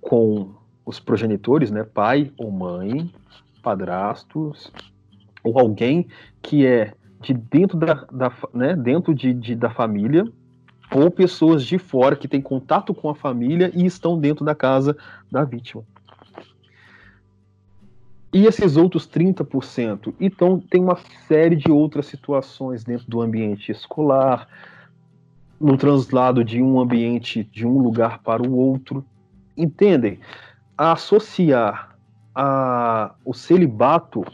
[0.00, 0.59] Com
[0.90, 3.10] os progenitores, né, pai ou mãe,
[3.62, 4.72] padrastos,
[5.42, 6.06] ou alguém
[6.42, 10.26] que é de dentro da, da né, dentro de, de, da família
[10.92, 14.96] ou pessoas de fora que têm contato com a família e estão dentro da casa
[15.30, 15.84] da vítima.
[18.32, 20.14] E esses outros 30%?
[20.20, 24.48] Então, tem uma série de outras situações dentro do ambiente escolar,
[25.60, 29.04] no translado de um ambiente, de um lugar para o outro.
[29.56, 30.18] Entendem?
[30.88, 31.94] Associar
[32.34, 34.24] a, o celibato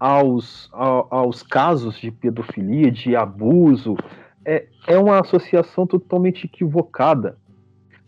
[0.00, 3.96] aos, aos casos de pedofilia, de abuso,
[4.44, 7.38] é, é uma associação totalmente equivocada,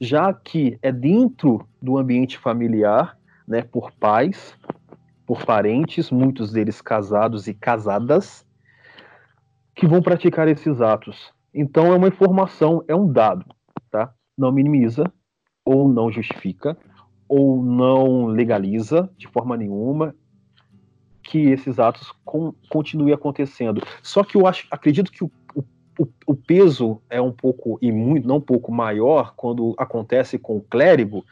[0.00, 4.58] já que é dentro do ambiente familiar, né, por pais,
[5.24, 8.44] por parentes, muitos deles casados e casadas,
[9.72, 11.32] que vão praticar esses atos.
[11.54, 13.46] Então é uma informação, é um dado,
[13.88, 14.12] tá?
[14.36, 15.04] Não minimiza
[15.64, 16.76] ou não justifica
[17.28, 20.14] ou não legaliza de forma nenhuma,
[21.22, 23.82] que esses atos com, continuem acontecendo.
[24.02, 28.26] Só que eu acho, acredito que o, o, o, peso é um pouco, e muito,
[28.26, 31.24] não um pouco maior, quando acontece com o clérigo,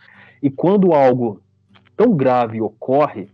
[0.43, 1.41] e quando algo
[1.97, 3.31] tão grave ocorre,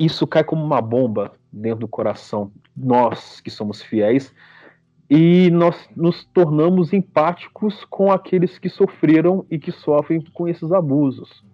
[0.00, 4.34] isso cai como uma bomba dentro do coração, nós que somos fiéis,
[5.08, 11.44] e nós nos tornamos empáticos com aqueles que sofreram e que sofrem com esses abusos.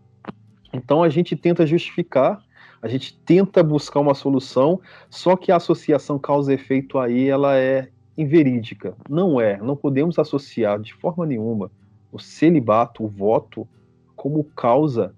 [0.72, 2.42] Então a gente tenta justificar
[2.82, 4.80] a gente tenta buscar uma solução,
[5.10, 8.94] só que a associação causa-efeito aí ela é inverídica.
[9.08, 11.70] Não é, não podemos associar de forma nenhuma
[12.10, 13.68] o celibato, o voto,
[14.16, 15.14] como causa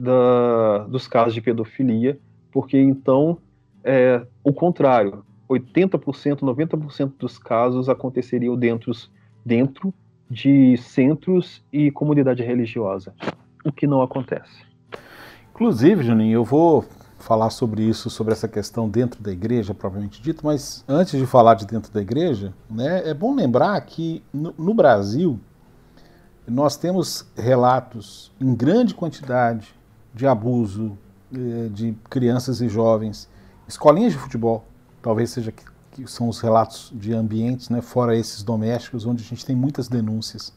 [0.00, 2.18] da, dos casos de pedofilia,
[2.50, 3.38] porque então
[3.84, 5.24] é o contrário.
[5.48, 8.92] 80%, 90% dos casos aconteceriam dentro,
[9.44, 9.92] dentro
[10.28, 13.14] de centros e comunidade religiosa,
[13.62, 14.73] o que não acontece.
[15.54, 16.84] Inclusive, Juninho, eu vou
[17.16, 21.54] falar sobre isso, sobre essa questão dentro da igreja, propriamente dito, mas antes de falar
[21.54, 25.38] de dentro da igreja, né, é bom lembrar que no, no Brasil
[26.44, 29.72] nós temos relatos em grande quantidade
[30.12, 30.98] de abuso
[31.32, 33.28] eh, de crianças e jovens,
[33.68, 34.64] escolinhas de futebol,
[35.00, 39.26] talvez seja que, que são os relatos de ambientes, né, fora esses domésticos, onde a
[39.26, 40.52] gente tem muitas denúncias.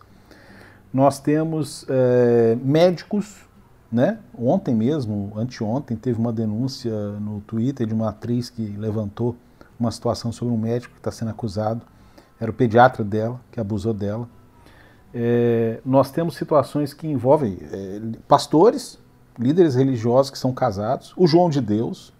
[0.91, 3.46] Nós temos é, médicos
[3.91, 4.19] né?
[4.37, 9.35] Ontem mesmo, anteontem, teve uma denúncia no Twitter de uma atriz que levantou
[9.79, 11.81] uma situação sobre um médico que está sendo acusado.
[12.39, 14.27] Era o pediatra dela, que abusou dela.
[15.13, 18.99] é, nós temos situações que envolvem é, pastores,
[19.39, 22.13] líderes religiosos que são casados, o João de Deus,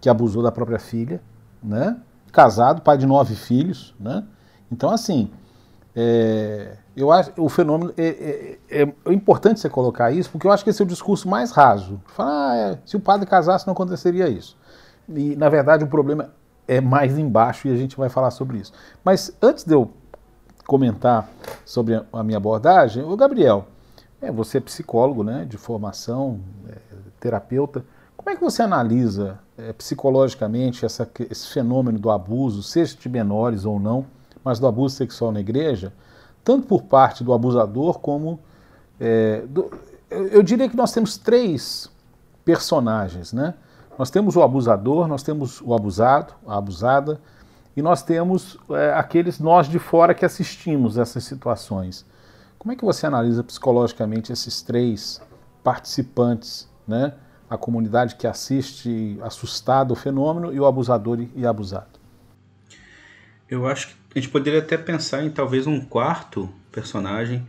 [0.00, 1.20] que abusou da própria filha,
[1.62, 1.96] né?
[2.32, 3.94] casado, pai de nove filhos.
[3.98, 4.24] Né?
[4.70, 5.30] Então, assim,
[5.96, 10.64] é, eu acho o fenômeno é, é, é, importante você colocar isso, porque eu acho
[10.64, 12.00] que esse é o discurso mais raso.
[12.06, 14.56] Falar, ah, é, se o padre casasse, não aconteceria isso.
[15.08, 16.30] E, na verdade, o problema
[16.66, 18.72] é mais embaixo e a gente vai falar sobre isso.
[19.04, 19.90] Mas antes de eu
[20.66, 21.28] comentar
[21.64, 23.66] sobre a, minha abordagem, o Gabriel,
[24.20, 26.76] é, você é psicólogo né, de formação, é,
[27.20, 27.84] terapeuta.
[28.16, 29.38] Como é que você analisa
[29.78, 34.06] psicologicamente essa, esse fenômeno do abuso, seja de menores ou não,
[34.44, 35.92] mas do abuso sexual na igreja,
[36.44, 38.38] tanto por parte do abusador como.
[39.00, 39.70] É, do,
[40.10, 41.90] eu, eu diria que nós temos três
[42.44, 43.54] personagens, né?
[43.98, 47.20] Nós temos o abusador, nós temos o abusado, a abusada,
[47.76, 52.04] e nós temos é, aqueles nós de fora que assistimos essas situações.
[52.58, 55.20] Como é que você analisa psicologicamente esses três
[55.62, 57.14] participantes, né?
[57.48, 62.03] A comunidade que assiste assustado o fenômeno e o abusador e abusado.
[63.48, 67.46] Eu acho que a gente poderia até pensar em talvez um quarto personagem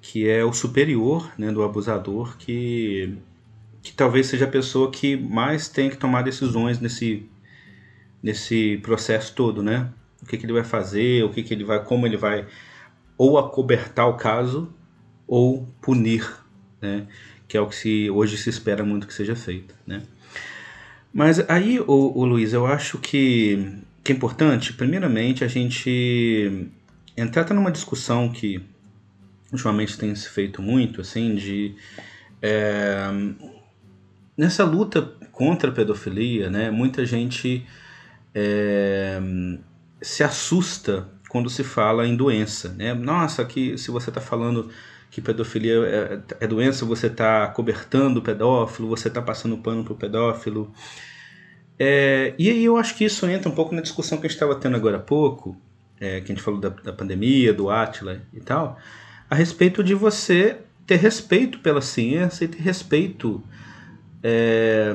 [0.00, 3.16] que é o superior né, do abusador, que,
[3.82, 7.26] que talvez seja a pessoa que mais tem que tomar decisões nesse
[8.22, 9.90] nesse processo todo, né?
[10.22, 12.46] O que, que ele vai fazer, o que, que ele vai, como ele vai
[13.18, 14.72] ou acobertar o caso
[15.26, 16.26] ou punir,
[16.80, 17.06] né?
[17.46, 20.02] Que é o que se, hoje se espera muito que seja feito, né?
[21.12, 26.68] Mas aí, o, Luiz, eu acho que, que é importante, primeiramente, a gente
[27.16, 28.62] entrar numa discussão que
[29.50, 31.74] ultimamente tem se feito muito, assim, de
[32.42, 33.10] é,
[34.36, 36.70] nessa luta contra a pedofilia, né?
[36.70, 37.66] Muita gente
[38.34, 39.18] é,
[40.02, 42.68] se assusta quando se fala em doença.
[42.74, 42.92] Né?
[42.94, 44.70] Nossa, que se você está falando
[45.10, 49.92] que pedofilia é, é doença, você está cobertando o pedófilo, você está passando pano para
[49.92, 50.72] o pedófilo.
[51.78, 54.36] É, e aí eu acho que isso entra um pouco na discussão que a gente
[54.36, 55.56] estava tendo agora há pouco,
[56.00, 58.78] é, que a gente falou da, da pandemia, do Atila e tal,
[59.28, 63.42] a respeito de você ter respeito pela ciência e ter respeito
[64.22, 64.94] é,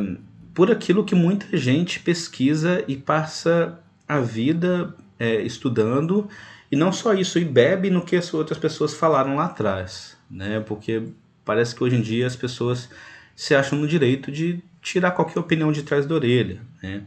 [0.53, 6.27] por aquilo que muita gente pesquisa e passa a vida é, estudando,
[6.71, 10.59] e não só isso, e bebe no que as outras pessoas falaram lá atrás, né?
[10.59, 11.03] Porque
[11.43, 12.89] parece que hoje em dia as pessoas
[13.35, 17.03] se acham no direito de tirar qualquer opinião de trás da orelha, né?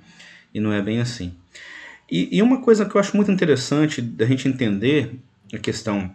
[0.55, 1.35] E não é bem assim.
[2.11, 5.19] E, e uma coisa que eu acho muito interessante da gente entender
[5.53, 6.13] a questão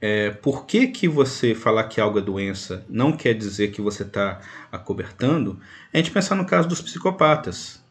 [0.00, 4.02] é, por que, que você falar que algo é doença não quer dizer que você
[4.02, 5.58] está acobertando,
[5.92, 7.82] é a gente pensar no caso dos psicopatas.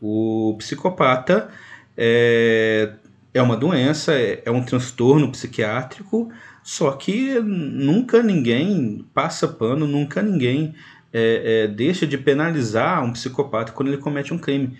[0.00, 1.50] O psicopata
[1.96, 2.92] é,
[3.34, 10.22] é uma doença, é, é um transtorno psiquiátrico, só que nunca ninguém passa pano, nunca
[10.22, 10.74] ninguém
[11.12, 14.78] é, é, deixa de penalizar um psicopata quando ele comete um crime.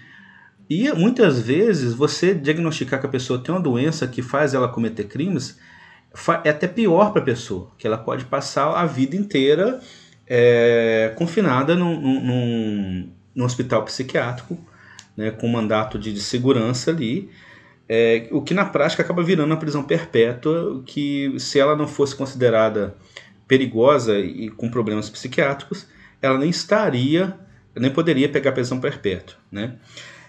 [0.68, 5.04] E muitas vezes você diagnosticar que a pessoa tem uma doença que faz ela cometer
[5.04, 5.58] crimes
[6.44, 9.80] é até pior para a pessoa, que ela pode passar a vida inteira
[10.26, 14.58] é, confinada num, num, num, hospital psiquiátrico,
[15.16, 17.30] né, com mandato de, de segurança ali,
[17.88, 22.14] é, o que na prática acaba virando uma prisão perpétua, que se ela não fosse
[22.14, 22.94] considerada
[23.48, 25.86] perigosa e com problemas psiquiátricos,
[26.22, 27.36] ela nem estaria,
[27.74, 29.74] nem poderia pegar prisão perpétua, né?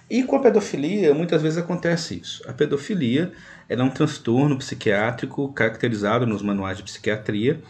[0.10, 2.44] E com a pedofilia, muitas vezes acontece isso.
[2.48, 3.32] A pedofilia
[3.70, 7.62] é um transtorno psiquiátrico caracterizado nos manuais de psiquiatria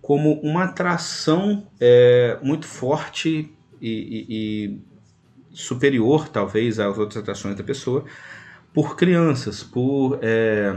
[0.00, 4.80] como uma atração é, muito forte e, e, e,
[5.52, 8.04] superior, talvez, às outras atrações da pessoa,
[8.74, 10.76] por crianças, por é,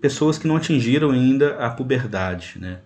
[0.00, 2.54] pessoas que não atingiram ainda a puberdade.
[2.58, 2.78] Né?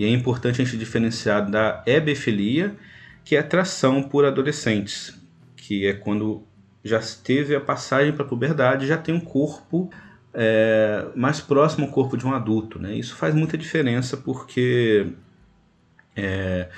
[0.00, 2.74] E é importante a gente diferenciar da hebefilia,
[3.22, 5.14] que é atração por adolescentes,
[5.54, 6.42] que é quando
[6.82, 9.90] já teve a passagem para a puberdade, já tem um corpo
[10.32, 12.78] é, mais próximo ao corpo de um adulto.
[12.78, 12.94] Né?
[12.94, 15.08] Isso faz muita diferença porque
[16.16, 16.70] é,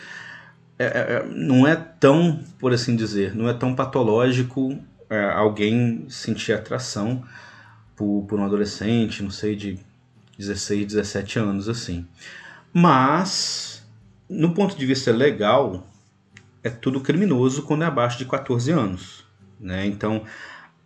[0.77, 4.77] é, é não é tão, por assim dizer, não é tão patológico
[5.09, 7.23] é, alguém sentir atração
[7.95, 9.79] por, por um adolescente, não sei, de
[10.37, 12.05] 16, 17 anos assim.
[12.73, 13.87] Mas,
[14.29, 15.87] no ponto de vista legal,
[16.63, 19.25] é tudo criminoso quando é abaixo de 14 anos.
[19.61, 19.87] Né?
[19.87, 20.25] Então,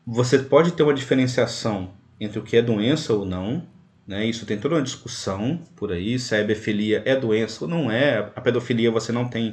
[0.07, 3.66] você pode ter uma diferenciação entre o que é doença ou não.
[4.07, 4.26] Né?
[4.26, 8.18] Isso tem toda uma discussão por aí, se a hebefilia é doença ou não é.
[8.34, 9.53] A pedofilia você não tem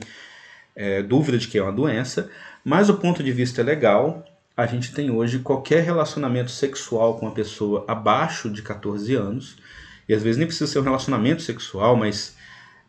[0.75, 2.29] é, dúvida de que é uma doença,
[2.63, 4.25] mas do ponto de vista legal,
[4.55, 9.57] a gente tem hoje qualquer relacionamento sexual com uma pessoa abaixo de 14 anos
[10.07, 12.35] e às vezes nem precisa ser um relacionamento sexual, mas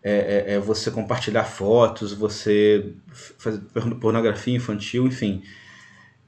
[0.03, 2.93] é, é, é você compartilhar fotos, você
[3.39, 3.61] fazer
[4.01, 5.43] pornografia infantil, enfim.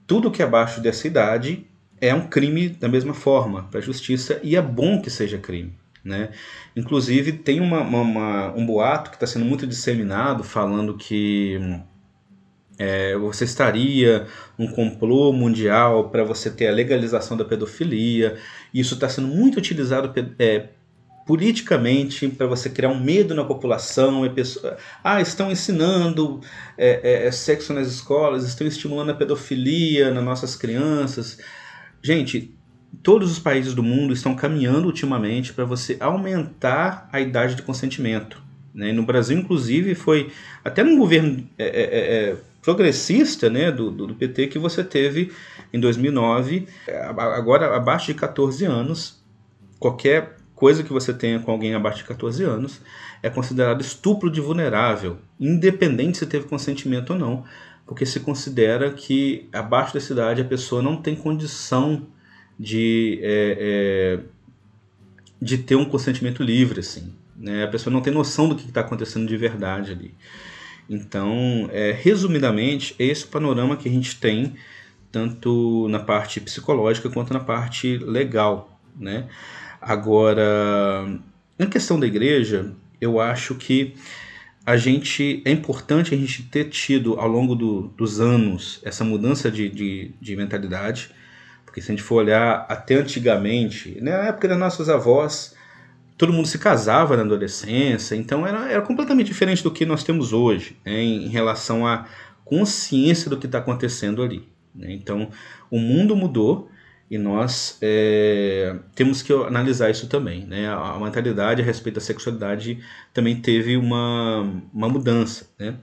[0.07, 1.67] Tudo que é abaixo dessa idade
[2.01, 5.75] é um crime da mesma forma para a justiça e é bom que seja crime.
[6.05, 6.31] Né?
[6.77, 11.59] Inclusive, tem uma, uma, um boato que está sendo muito disseminado falando que
[12.79, 14.27] é, você estaria
[14.59, 18.39] um complô mundial para você ter a legalização da pedofilia.
[18.73, 20.69] Isso está sendo muito utilizado é,
[21.27, 24.25] politicamente para você criar um medo na população.
[24.25, 26.41] E pessoa, ah, estão ensinando
[26.79, 31.39] é, é, é, sexo nas escolas, estão estimulando a pedofilia nas nossas crianças.
[32.01, 32.55] Gente,
[33.03, 38.41] todos os países do mundo estão caminhando ultimamente para você aumentar a idade de consentimento.
[38.73, 38.93] Né?
[38.93, 40.31] No Brasil, inclusive, foi
[40.65, 45.33] até no governo é, é, é progressista né, do, do, PT que você teve
[45.73, 46.67] em 2009,
[47.17, 49.23] agora abaixo de 14 anos,
[49.79, 52.81] qualquer coisa que você tenha com alguém abaixo de 14 anos
[53.23, 57.45] é considerado estupro de vulnerável, independente se teve consentimento ou não,
[57.87, 62.07] porque se considera que abaixo dessa idade a pessoa não tem condição
[62.59, 64.21] de, é, é,
[65.41, 67.13] de ter um consentimento livre, assim.
[67.37, 67.63] Né?
[67.63, 70.15] A pessoa não tem noção do que está acontecendo de verdade ali.
[70.89, 74.55] Então, é, resumidamente, esse é o panorama que a gente tem,
[75.13, 78.81] tanto na parte psicológica quanto na parte legal.
[78.99, 79.29] Né?
[79.89, 81.07] Agora,
[81.57, 83.95] na questão da igreja, eu acho que
[84.67, 89.49] a gente é importante a gente ter tido ao longo do, dos anos essa mudança
[89.49, 91.13] de, de, de, mentalidade,
[91.65, 95.55] porque se a gente for olhar até antigamente, né, na época das nossas avós,
[96.19, 100.33] todo mundo se casava na adolescência, então era, era completamente diferente do que nós temos
[100.33, 102.09] hoje, né, em relação à
[102.45, 104.49] consciência do que está acontecendo ali.
[104.75, 104.93] Né?
[104.95, 105.31] Então,
[105.71, 106.69] o mundo mudou
[107.11, 110.45] e nós é, temos que analisar isso também.
[110.45, 110.69] Né?
[110.69, 112.81] A mentalidade a respeito da sexualidade
[113.15, 114.41] também teve uma,
[114.73, 115.49] uma mudança.
[115.59, 115.77] Né?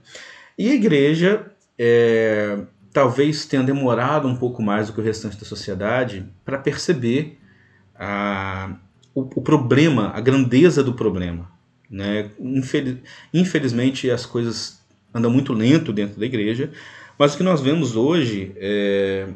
[0.58, 1.46] E a igreja
[1.78, 2.58] é,
[2.92, 7.38] talvez tenha demorado um pouco mais do que o restante da sociedade para perceber
[7.98, 8.76] a,
[9.14, 11.50] o, o, problema, a grandeza do problema.
[11.90, 12.30] Né?
[12.38, 12.98] Infeliz,
[13.32, 16.70] infelizmente, as coisas andam muito lento dentro da igreja,
[17.18, 19.28] mas o que nós vemos hoje, é,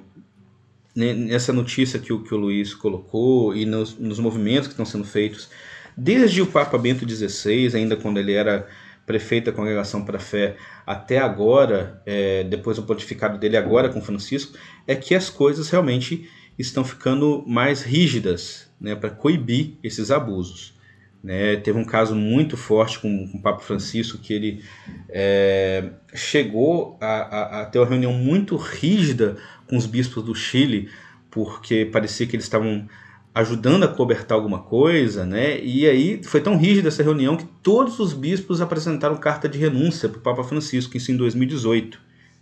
[0.99, 5.05] nessa notícia que o, que o Luiz colocou e nos, nos movimentos que estão sendo
[5.05, 5.49] feitos,
[5.97, 8.67] desde o Papa Bento XVI, ainda quando ele era
[9.07, 14.03] prefeito da Congregação para a Fé, até agora, é, depois do pontificado dele agora com
[14.03, 16.29] Francisco, é que as coisas realmente
[16.59, 20.78] estão ficando mais rígidas né, para coibir esses abusos.
[21.23, 21.57] Né?
[21.57, 24.65] Teve um caso muito forte com, com o Papa Francisco que ele
[25.09, 30.89] é, chegou a, a, a, ter uma reunião muito rígida com os bispos do Chile,
[31.31, 32.89] porque parecia que eles estavam
[33.35, 35.61] ajudando a cobertar alguma coisa, né?
[35.61, 40.09] E aí foi tão rígida essa reunião que todos os bispos apresentaram carta de renúncia
[40.09, 42.01] para o Papa Francisco, isso em 2018.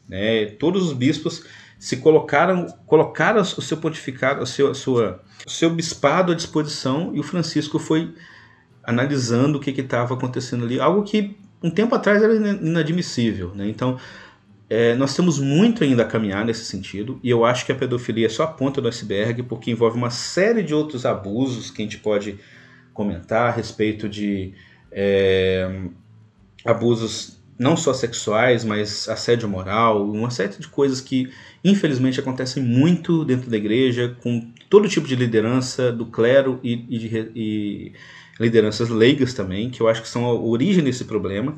[0.08, 0.46] Né?
[0.46, 1.44] Todos os bispos
[1.78, 7.14] se colocaram, colocaram o seu pontificado, o seu, a sua, o seu bispado à disposição
[7.14, 8.14] e o Francisco foi
[8.86, 13.52] analisando o que estava acontecendo ali, algo que um tempo atrás era inadmissível.
[13.54, 13.68] Né?
[13.68, 13.98] Então,
[14.70, 18.26] é, nós temos muito ainda a caminhar nesse sentido, e eu acho que a pedofilia
[18.26, 21.84] é só a ponta do iceberg, porque envolve uma série de outros abusos que a
[21.84, 22.38] gente pode
[22.94, 24.54] comentar a respeito de
[24.90, 25.82] é,
[26.64, 31.30] abusos não só sexuais, mas assédio moral, uma série de coisas que
[31.64, 36.98] infelizmente acontecem muito dentro da igreja, com todo tipo de liderança, do clero e, e,
[36.98, 37.92] de, e
[38.38, 41.56] lideranças leigas também, que eu acho que são a origem desse problema,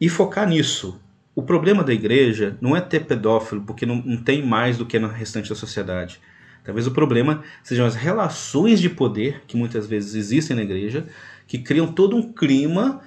[0.00, 1.00] e focar nisso.
[1.34, 4.98] O problema da igreja não é ter pedófilo, porque não, não tem mais do que
[4.98, 6.20] no restante da sociedade.
[6.64, 11.06] Talvez o problema sejam as relações de poder que muitas vezes existem na igreja,
[11.46, 13.00] que criam todo um clima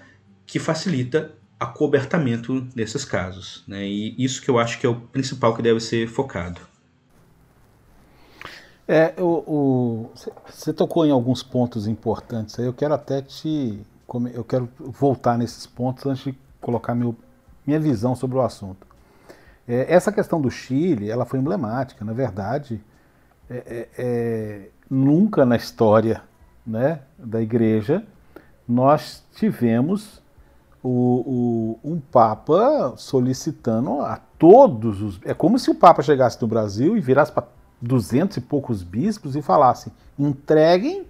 [0.45, 3.64] que facilita acobertamento nesses casos.
[3.68, 3.88] Né?
[3.88, 6.70] E isso que eu acho que é o principal que deve ser focado.
[8.93, 9.13] É,
[10.45, 12.65] você tocou em alguns pontos importantes aí.
[12.65, 13.79] Eu quero até te.
[14.33, 17.15] Eu quero voltar nesses pontos antes de colocar meu,
[17.65, 18.85] minha visão sobre o assunto.
[19.65, 22.03] É, essa questão do Chile, ela foi emblemática.
[22.03, 22.83] Na verdade,
[23.49, 26.21] é, é, é nunca na história
[26.67, 28.05] né, da igreja
[28.67, 30.21] nós tivemos
[30.83, 35.19] o, o, um Papa solicitando a todos os.
[35.23, 39.36] É como se o Papa chegasse no Brasil e virasse para duzentos e poucos bispos
[39.36, 41.05] e falasse: entreguem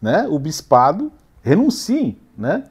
[0.00, 1.12] né, o bispado,
[1.42, 2.18] renunciem.
[2.36, 2.64] Né?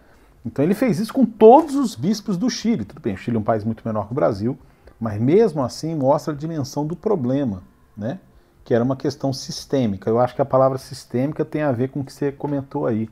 [0.45, 2.85] Então ele fez isso com todos os bispos do Chile.
[2.85, 4.57] Tudo bem, o Chile é um país muito menor que o Brasil,
[4.99, 7.61] mas mesmo assim mostra a dimensão do problema,
[7.95, 8.19] né?
[8.63, 10.09] que era uma questão sistêmica.
[10.09, 13.09] Eu acho que a palavra sistêmica tem a ver com o que você comentou aí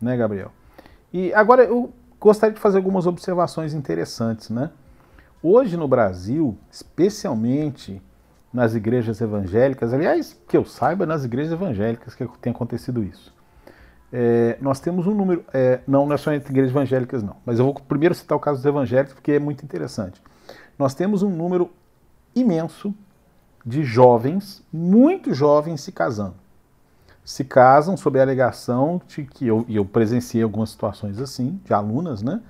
[0.00, 0.50] né, Gabriel?
[1.12, 4.70] E agora eu gostaria de fazer algumas observações interessantes, né?
[5.42, 8.02] Hoje no Brasil, especialmente
[8.52, 13.34] nas igrejas evangélicas, aliás, que eu saiba, nas igrejas evangélicas que tem acontecido isso.
[14.12, 17.58] É, nós temos um número, é, não, não é só entre igrejas evangélicas, não, mas
[17.58, 20.22] eu vou primeiro citar o caso dos evangélicos porque é muito interessante.
[20.78, 21.70] Nós temos um número
[22.34, 22.94] imenso
[23.64, 26.36] de jovens, muito jovens, se casando.
[27.24, 32.22] Se casam sob a alegação de que eu, eu presenciei algumas situações assim, de alunas,
[32.22, 32.40] né?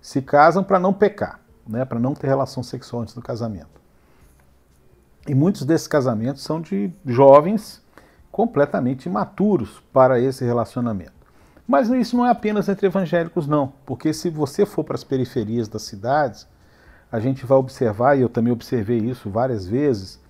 [0.00, 1.84] Se casam para não pecar, né?
[1.84, 3.81] Para não ter relação sexual antes do casamento.
[5.26, 7.82] E muitos desses casamentos são de jovens
[8.30, 11.12] completamente imaturos para esse relacionamento.
[11.66, 15.68] Mas isso não é apenas entre evangélicos, não, porque se você for para as periferias
[15.68, 16.46] das cidades,
[17.10, 20.20] a gente vai observar, e eu também observei isso várias vezes,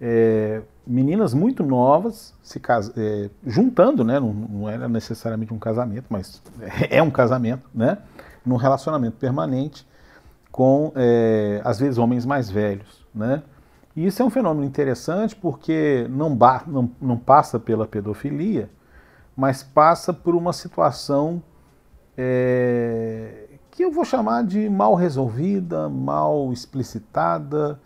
[0.00, 2.60] é, meninas muito novas se
[2.96, 4.18] é, juntando, né?
[4.20, 6.40] Não, não, era necessariamente um casamento, mas
[6.88, 7.98] é um casamento, né?
[8.46, 9.86] Num relacionamento permanente
[10.50, 13.42] com, é, às vezes, homens mais velhos, né?
[13.98, 16.38] E isso é um fenômeno interessante porque não,
[16.68, 18.70] não, não passa pela pedofilia,
[19.36, 21.42] mas passa por uma situação
[22.16, 27.80] é, que eu vou chamar de mal resolvida, mal explicitada,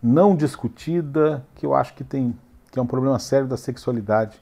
[0.00, 2.38] não discutida, que eu acho que tem
[2.70, 4.40] que é um problema sério da sexualidade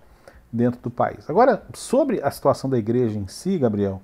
[0.53, 1.31] dentro do país.
[1.31, 4.03] Agora, sobre a situação da igreja em si, Gabriel,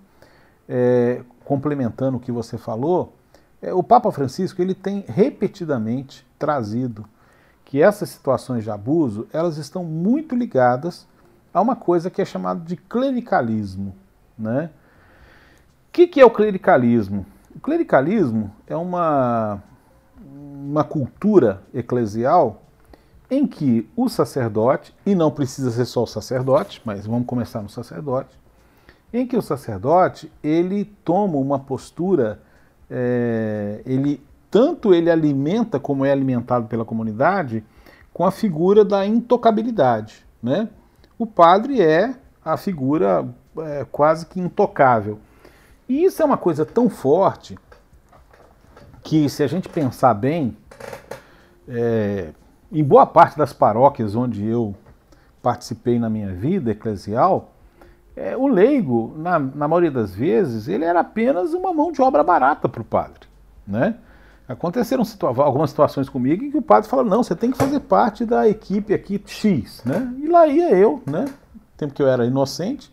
[0.66, 3.14] é, complementando o que você falou,
[3.60, 7.05] é, o Papa Francisco ele tem repetidamente trazido
[7.64, 11.07] que essas situações de abuso elas estão muito ligadas
[11.55, 13.95] a uma coisa que é chamada de clericalismo,
[14.36, 14.70] né?
[15.88, 17.26] O que, que é o clericalismo?
[17.55, 19.62] O clericalismo é uma
[20.70, 22.62] uma cultura eclesial
[23.30, 27.68] em que o sacerdote, e não precisa ser só o sacerdote, mas vamos começar no
[27.68, 28.38] sacerdote,
[29.12, 32.41] em que o sacerdote ele toma uma postura,
[32.88, 37.64] é, ele tanto ele alimenta como é alimentado pela comunidade
[38.12, 40.68] com a figura da intocabilidade, né?
[41.18, 43.28] O padre é a figura
[43.59, 45.18] é, quase que intocável.
[45.88, 47.59] E isso é uma coisa tão forte
[49.03, 50.57] que, se a gente pensar bem,
[51.68, 52.30] é,
[52.72, 54.74] em boa parte das paróquias onde eu
[55.42, 57.53] participei na minha vida eclesial,
[58.16, 62.22] é, o leigo, na, na, maioria das vezes, ele era apenas uma mão de obra
[62.22, 63.28] barata para o padre.
[63.66, 63.96] Né?
[64.51, 68.24] Aconteceram algumas situações comigo em que o padre falou, não, você tem que fazer parte
[68.24, 69.80] da equipe aqui X.
[69.84, 70.12] Né?
[70.18, 71.26] E lá ia eu, né?
[71.76, 72.92] tempo que eu era inocente,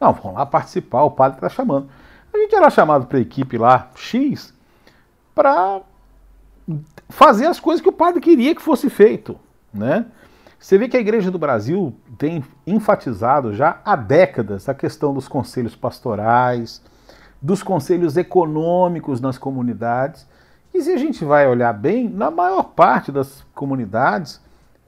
[0.00, 1.88] não, vamos lá participar, o padre está chamando.
[2.32, 4.52] A gente era chamado para a equipe lá X
[5.34, 5.82] para
[7.10, 9.38] fazer as coisas que o padre queria que fosse feito,
[9.72, 10.06] né?
[10.58, 15.28] Você vê que a Igreja do Brasil tem enfatizado já há décadas a questão dos
[15.28, 16.80] conselhos pastorais,
[17.42, 20.26] dos conselhos econômicos nas comunidades.
[20.74, 24.40] E se a gente vai olhar bem, na maior parte das comunidades,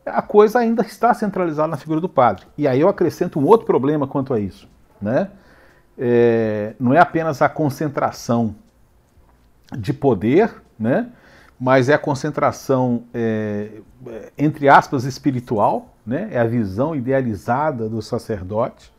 [0.04, 2.44] a coisa ainda está centralizada na figura do padre.
[2.58, 4.68] E aí eu acrescento um outro problema quanto a isso.
[5.00, 5.30] Né?
[5.96, 8.56] É, não é apenas a concentração
[9.78, 11.08] de poder, né?
[11.58, 13.70] mas é a concentração, é,
[14.08, 16.28] é, entre aspas, espiritual, né?
[16.32, 18.92] é a visão idealizada do sacerdote.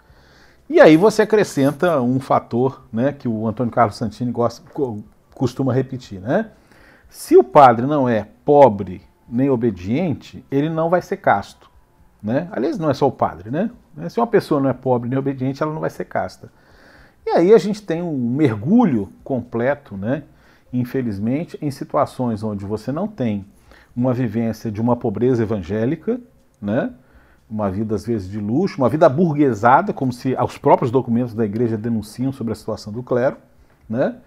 [0.69, 4.61] E aí você acrescenta um fator né, que o Antônio Carlos Santini gosta,
[5.33, 6.19] costuma repetir.
[6.19, 6.49] Né?
[7.09, 11.69] Se o padre não é pobre nem obediente, ele não vai ser casto.
[12.21, 12.47] Né?
[12.51, 13.49] Aliás, não é só o padre.
[13.51, 13.69] Né?
[14.09, 16.51] Se uma pessoa não é pobre nem obediente, ela não vai ser casta.
[17.25, 20.23] E aí a gente tem um mergulho completo né,
[20.71, 23.45] infelizmente, em situações onde você não tem
[23.95, 26.19] uma vivência de uma pobreza evangélica,
[26.61, 26.93] né?
[27.49, 31.45] uma vida às vezes de luxo, uma vida burguesada, como se os próprios documentos da
[31.45, 33.37] igreja denunciam sobre a situação do clero,
[33.89, 34.17] né?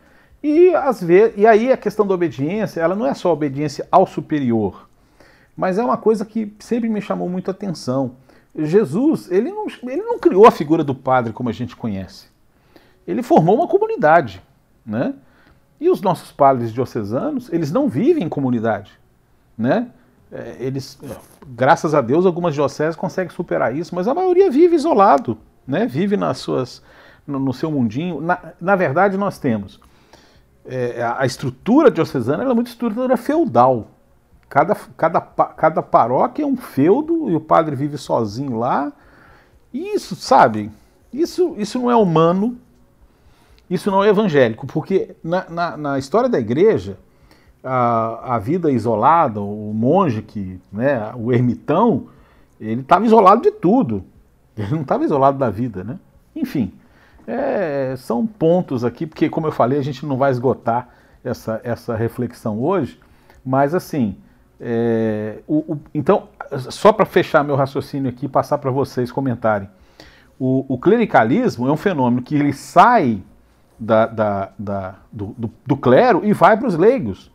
[0.42, 4.06] E, às vezes, e aí a questão da obediência, ela não é só obediência ao
[4.06, 4.88] superior,
[5.56, 8.12] mas é uma coisa que sempre me chamou muito a atenção.
[8.56, 12.28] Jesus, ele não, ele não criou a figura do padre como a gente conhece.
[13.06, 14.42] Ele formou uma comunidade,
[14.84, 15.14] né?
[15.80, 18.92] E os nossos padres diocesanos, eles não vivem em comunidade,
[19.56, 19.88] né?
[20.32, 20.98] É, eles,
[21.48, 25.86] graças a Deus, algumas dioceses conseguem superar isso, mas a maioria vive isolado, né?
[25.86, 26.82] Vive nas suas,
[27.26, 28.20] no, no seu mundinho.
[28.20, 29.80] Na, na, verdade, nós temos
[30.66, 33.88] é, a estrutura diocesana é muito estrutura feudal.
[34.48, 38.92] Cada, cada, cada paróquia é um feudo e o padre vive sozinho lá.
[39.72, 40.70] Isso, sabe?
[41.12, 42.58] Isso, isso não é humano,
[43.68, 46.98] isso não é evangélico, porque na, na, na história da igreja,
[47.62, 52.08] a, a, vida isolada, o monge que, né, o ermitão,
[52.60, 54.04] ele estava isolado de tudo.
[54.56, 55.98] Ele não estava isolado da vida, né?
[56.34, 56.72] Enfim,
[57.32, 60.88] É, são pontos aqui, porque, como eu falei, a gente não vai esgotar
[61.22, 62.98] essa, essa reflexão hoje,
[63.44, 64.16] mas assim,
[64.60, 66.28] é, o, o, então,
[66.70, 69.70] só para fechar meu raciocínio aqui e passar para vocês comentarem.
[70.40, 73.22] O, o, clericalismo é um fenômeno que ele sai
[73.78, 77.30] da, da, da, do, do, do clero e vai para os leigos.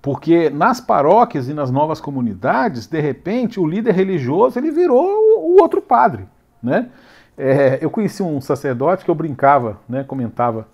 [0.00, 5.60] Porque nas paróquias e nas novas comunidades, de repente, o líder religioso ele virou o,
[5.60, 6.28] outro padre.
[6.62, 6.90] Né?
[7.36, 10.66] É, eu conheci um sacerdote que eu brincava, né, comentava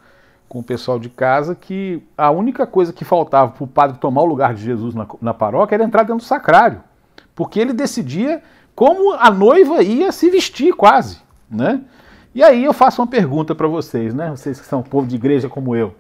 [0.49, 4.23] com o pessoal de casa que a única coisa que faltava para o padre tomar
[4.23, 6.83] o lugar de Jesus na, na paróquia era entrar dentro do sacrário.
[7.35, 8.43] Porque ele decidia
[8.75, 11.19] como a noiva ia se vestir, quase.
[11.51, 11.81] Né?
[12.35, 14.31] E aí eu faço uma pergunta para vocês, né?
[14.31, 15.95] Vocês que são povo de igreja como eu.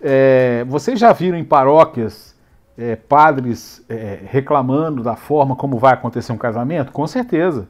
[0.00, 2.36] É, vocês já viram em paróquias
[2.76, 6.92] é, padres é, reclamando da forma como vai acontecer um casamento?
[6.92, 7.68] Com certeza.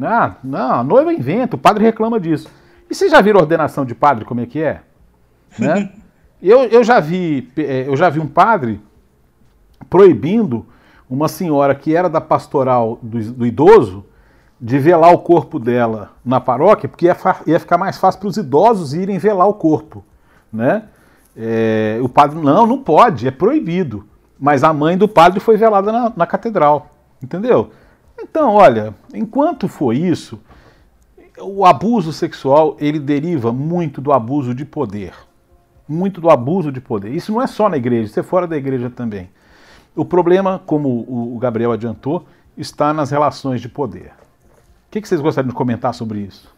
[0.00, 2.48] Ah, não, a noiva inventa, o padre reclama disso.
[2.88, 4.80] E vocês já viram ordenação de padre, como é que é?
[5.58, 5.90] Né?
[6.42, 8.80] eu, eu, já vi, é, eu já vi um padre
[9.88, 10.66] proibindo
[11.08, 14.04] uma senhora que era da pastoral do, do idoso
[14.60, 18.36] de velar o corpo dela na paróquia, porque ia, ia ficar mais fácil para os
[18.36, 20.04] idosos irem velar o corpo.
[20.52, 20.84] Né?
[21.36, 24.06] É, o padre, não, não pode, é proibido.
[24.38, 26.90] Mas a mãe do padre foi velada na, na catedral.
[27.22, 27.70] Entendeu?
[28.22, 30.40] Então, olha, enquanto for isso,
[31.40, 35.12] o abuso sexual ele deriva muito do abuso de poder
[35.90, 37.10] muito do abuso de poder.
[37.10, 39.28] Isso não é só na igreja, isso é fora da igreja também.
[39.94, 44.12] O problema, como o Gabriel adiantou, está nas relações de poder.
[44.86, 46.48] O que vocês gostariam de comentar sobre isso?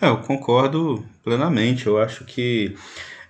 [0.00, 1.86] É, eu concordo plenamente.
[1.86, 2.76] Eu acho que,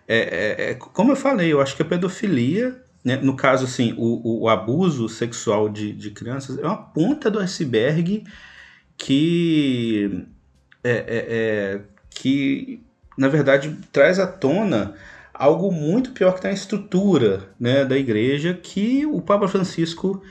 [0.06, 3.94] é, é, é, como eu falei, eu acho que a pedofilia, né, no caso assim,
[3.96, 8.24] o, o abuso sexual de, de crianças é uma ponta do iceberg
[8.96, 10.26] que
[10.84, 11.80] é, é, é
[12.10, 12.82] que
[13.18, 14.94] na verdade, traz à tona
[15.34, 20.22] algo muito pior que está na estrutura né, da igreja, que o Papa Francisco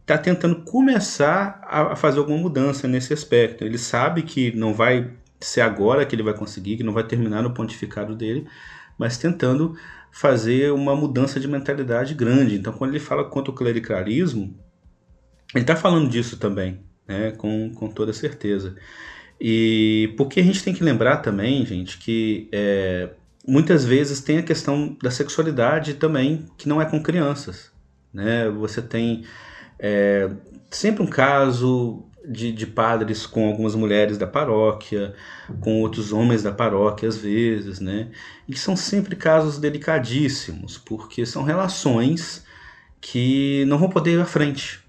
[0.00, 3.64] está tentando começar a fazer alguma mudança nesse aspecto.
[3.64, 7.42] Ele sabe que não vai ser agora que ele vai conseguir, que não vai terminar
[7.42, 8.48] no pontificado dele,
[8.98, 9.76] mas tentando
[10.18, 12.56] fazer uma mudança de mentalidade grande.
[12.56, 14.52] Então, quando ele fala contra o clericalismo,
[15.54, 18.74] ele está falando disso também, né, com, com toda certeza.
[19.40, 23.10] E porque a gente tem que lembrar também, gente, que é,
[23.46, 27.70] muitas vezes tem a questão da sexualidade também, que não é com crianças.
[28.12, 28.50] Né?
[28.50, 29.24] Você tem
[29.78, 30.28] é,
[30.68, 35.14] sempre um caso de, de, padres com algumas mulheres da paróquia,
[35.60, 38.10] com outros homens da paróquia às vezes, né?
[38.48, 42.44] E são sempre casos delicadíssimos, porque são relações
[43.00, 44.80] que não vão poder ir à frente.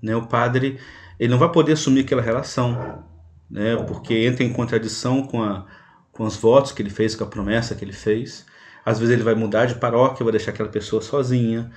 [0.00, 0.14] Né?
[0.14, 0.78] O padre
[1.18, 3.04] ele não vai poder assumir aquela relação
[3.50, 5.66] né, porque entra em contradição com, a,
[6.12, 8.46] com os votos que ele fez, com a promessa que ele fez.
[8.84, 11.70] Às vezes ele vai mudar de paróquia, vai deixar aquela pessoa sozinha.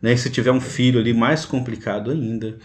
[0.00, 2.58] Né, e se tiver um filho ali, mais complicado ainda.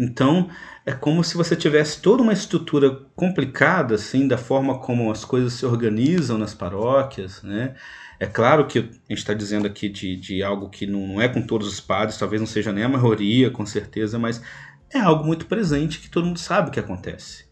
[0.00, 0.48] Então,
[0.86, 5.54] é como se você tivesse toda uma estrutura complicada, assim, da forma como as coisas
[5.54, 7.74] se organizam nas paróquias, né?
[8.20, 11.28] É claro que a gente está dizendo aqui de, de algo que não, não é
[11.28, 14.40] com todos os padres, talvez não seja nem a maioria, com certeza, mas
[14.94, 17.46] é algo muito presente que todo mundo sabe o que acontece.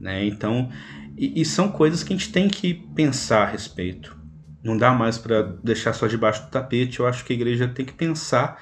[0.00, 0.24] Né?
[0.24, 0.70] Então,
[1.16, 4.16] e, e, são coisas que a gente tem que pensar a respeito.
[4.64, 7.00] Não dá mais para deixar só debaixo do tapete.
[7.00, 8.60] Eu acho que a igreja tem que pensar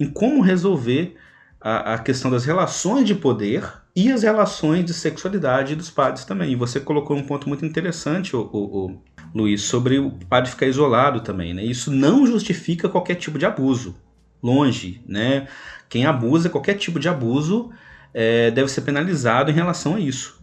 [0.00, 1.16] em como resolver
[1.60, 6.52] a, a questão das relações de poder e as relações de sexualidade dos padres também.
[6.52, 9.02] E você colocou um ponto muito interessante, o, o, o
[9.34, 11.52] Luiz, sobre o padre ficar isolado também.
[11.52, 11.64] Né?
[11.64, 13.96] Isso não justifica qualquer tipo de abuso.
[14.42, 15.48] Longe, né?
[15.86, 17.70] Quem abusa, qualquer tipo de abuso,
[18.14, 20.40] é, deve ser penalizado em relação a isso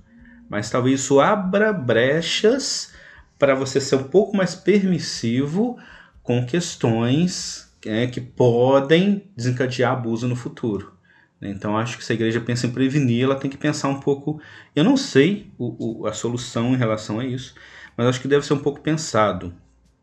[0.49, 2.93] mas talvez isso abra brechas
[3.37, 5.77] para você ser um pouco mais permissivo
[6.23, 10.93] com questões é, que podem desencadear abuso no futuro.
[11.41, 14.41] Então acho que se a igreja pensa em prevenir, ela tem que pensar um pouco.
[14.75, 17.55] Eu não sei o, o, a solução em relação a isso,
[17.95, 19.53] mas acho que deve ser um pouco pensado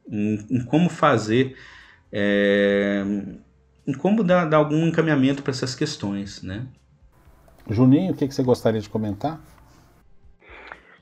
[0.09, 1.57] em, em como fazer,
[2.13, 3.05] é,
[3.87, 6.67] em como dar, dar algum encaminhamento para essas questões, né?
[7.69, 9.41] Juninho, o que, que você gostaria de comentar?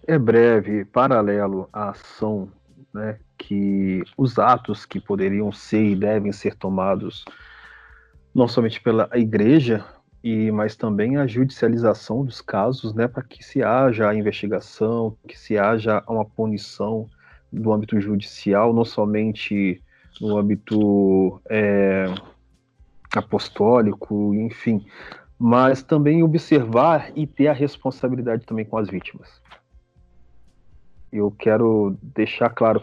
[0.07, 2.49] é breve, paralelo à ação,
[2.93, 7.25] né, que os atos que poderiam ser e devem ser tomados
[8.35, 9.85] não somente pela igreja,
[10.23, 15.39] e mas também a judicialização dos casos, né, para que se haja a investigação, que
[15.39, 17.09] se haja uma punição
[17.53, 19.83] do âmbito judicial, não somente
[20.21, 22.07] no âmbito é,
[23.15, 24.87] apostólico, enfim,
[25.39, 29.43] mas também observar e ter a responsabilidade também com as vítimas.
[31.13, 32.83] eu quero deixar claro,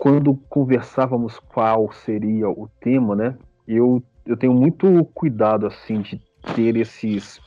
[0.00, 3.38] quando conversávamos qual seria o tema, né?
[3.68, 6.20] Eu, eu tenho muito cuidado assim de
[6.54, 7.40] ter esses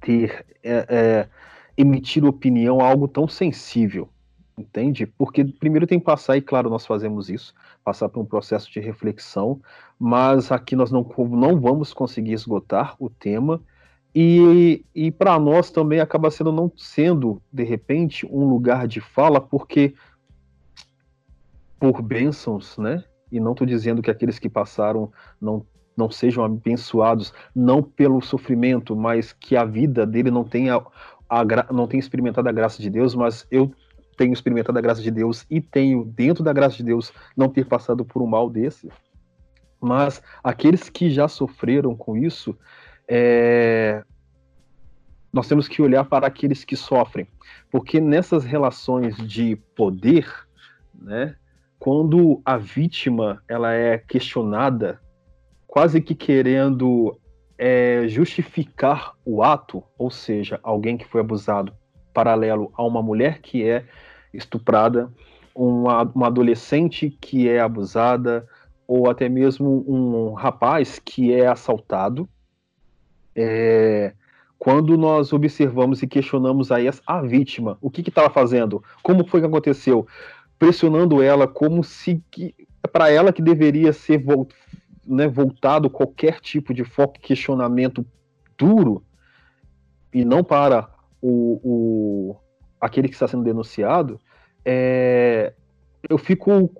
[0.00, 1.28] ter é, é,
[1.76, 4.08] emitir opinião algo tão sensível,
[4.58, 5.06] entende?
[5.06, 8.80] Porque primeiro tem que passar, e claro, nós fazemos isso, passar por um processo de
[8.80, 9.60] reflexão,
[9.98, 13.60] mas aqui nós não, não vamos conseguir esgotar o tema,
[14.14, 19.40] e, e para nós também acaba sendo não sendo, de repente, um lugar de fala,
[19.40, 19.94] porque
[21.80, 23.02] por bênçãos, né?
[23.30, 25.64] E não estou dizendo que aqueles que passaram não
[25.96, 30.80] não sejam abençoados, não pelo sofrimento, mas que a vida dele não tenha,
[31.28, 33.72] a, não tenha experimentado a graça de Deus, mas eu
[34.16, 37.66] tenho experimentado a graça de Deus e tenho, dentro da graça de Deus, não ter
[37.66, 38.90] passado por um mal desse.
[39.80, 42.56] Mas aqueles que já sofreram com isso,
[43.08, 44.04] é...
[45.32, 47.26] nós temos que olhar para aqueles que sofrem,
[47.70, 50.30] porque nessas relações de poder,
[50.94, 51.34] né,
[51.78, 55.00] quando a vítima ela é questionada
[55.72, 57.18] quase que querendo
[57.56, 61.72] é, justificar o ato, ou seja, alguém que foi abusado,
[62.12, 63.86] paralelo a uma mulher que é
[64.34, 65.10] estuprada,
[65.54, 68.46] uma, uma adolescente que é abusada,
[68.86, 72.28] ou até mesmo um rapaz que é assaltado.
[73.34, 74.12] É,
[74.58, 79.46] quando nós observamos e questionamos aí a vítima, o que estava fazendo, como foi que
[79.46, 80.06] aconteceu,
[80.58, 82.22] pressionando ela como se
[82.92, 84.18] para ela que deveria ser
[85.06, 88.04] né, voltado qualquer tipo de foco questionamento
[88.56, 89.04] duro
[90.12, 90.88] e não para
[91.20, 92.36] o, o
[92.80, 94.20] aquele que está sendo denunciado,
[94.64, 95.54] é,
[96.08, 96.70] eu fico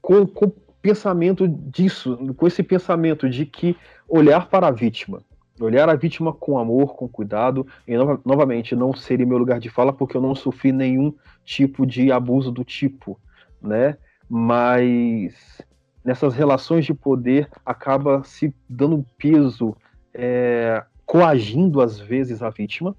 [0.00, 3.76] com, com pensamento disso, com esse pensamento de que
[4.08, 5.22] olhar para a vítima,
[5.60, 9.68] olhar a vítima com amor, com cuidado, e no, novamente não seria meu lugar de
[9.68, 11.14] fala porque eu não sofri nenhum
[11.44, 13.20] tipo de abuso do tipo,
[13.60, 13.96] né?
[14.28, 15.60] Mas
[16.04, 19.76] nessas relações de poder acaba se dando peso,
[20.14, 22.96] é, coagindo às vezes a vítima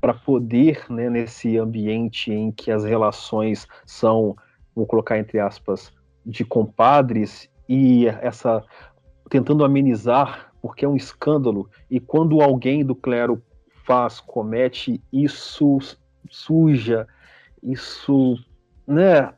[0.00, 4.36] para poder, né, nesse ambiente em que as relações são,
[4.74, 5.92] vou colocar entre aspas,
[6.26, 8.64] de compadres e essa
[9.30, 13.42] tentando amenizar porque é um escândalo e quando alguém do clero
[13.84, 15.78] faz, comete isso
[16.30, 17.06] suja,
[17.62, 18.36] isso,
[18.86, 19.32] né,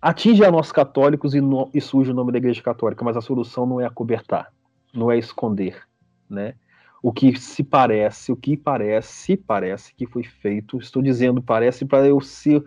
[0.00, 3.20] atinge a nós católicos e, no, e surge o nome da Igreja Católica, mas a
[3.20, 4.52] solução não é acobertar,
[4.94, 5.82] não é esconder,
[6.28, 6.54] né?
[7.02, 12.06] O que se parece, o que parece, parece que foi feito, estou dizendo parece para
[12.06, 12.64] eu ser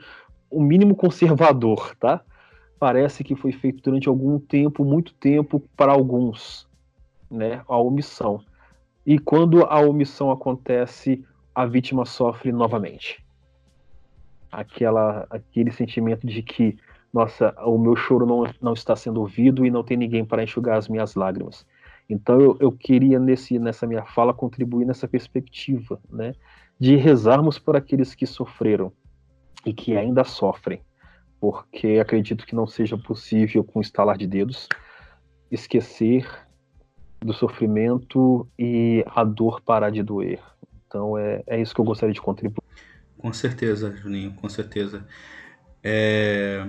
[0.50, 2.22] o mínimo conservador, tá?
[2.80, 6.68] Parece que foi feito durante algum tempo, muito tempo, para alguns,
[7.30, 7.62] né?
[7.68, 8.44] A omissão.
[9.06, 11.24] E quando a omissão acontece,
[11.54, 13.24] a vítima sofre novamente.
[14.52, 16.78] Aquela, aquele sentimento de que
[17.14, 20.78] nossa, o meu choro não, não está sendo ouvido e não tem ninguém para enxugar
[20.78, 21.66] as minhas lágrimas.
[22.10, 26.34] Então eu, eu queria nesse, nessa minha fala contribuir nessa perspectiva, né,
[26.80, 28.92] de rezarmos por aqueles que sofreram
[29.66, 30.82] e que ainda sofrem,
[31.40, 34.68] porque acredito que não seja possível com estalar de dedos
[35.52, 36.26] esquecer
[37.20, 40.40] do sofrimento e a dor parar de doer.
[40.88, 42.64] Então é, é isso que eu gostaria de contribuir.
[43.18, 45.06] Com certeza, Juninho, com certeza.
[45.84, 46.66] É,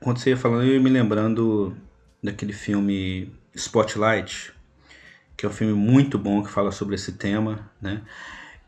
[0.00, 1.76] quando você ia falando, eu ia me lembrando
[2.22, 4.52] daquele filme Spotlight,
[5.36, 8.02] que é um filme muito bom que fala sobre esse tema, né?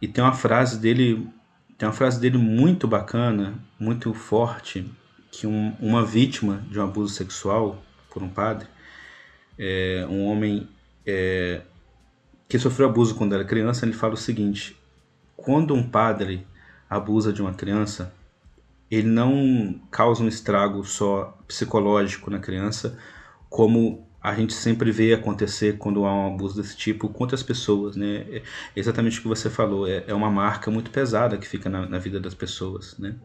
[0.01, 1.27] E tem uma frase dele,
[1.79, 4.91] tem uma frase dele muito bacana, muito forte,
[5.31, 8.67] que um, uma vítima de um abuso sexual por um padre,
[9.59, 10.69] é, um homem
[11.07, 11.63] é,
[12.47, 14.77] que sofreu abuso quando era criança, ele fala o seguinte:
[15.35, 16.47] quando um padre
[16.91, 18.13] abusa de uma criança,
[18.95, 22.99] ele não causa um estrago só psicológico na criança,
[23.49, 27.97] como a gente sempre vê acontecer quando há um abuso desse tipo com outras pessoas,
[27.97, 28.27] né?
[28.31, 28.43] É
[28.77, 31.99] exatamente o que você falou, é, é uma marca muito pesada que fica na, na
[31.99, 33.17] vida das pessoas, né?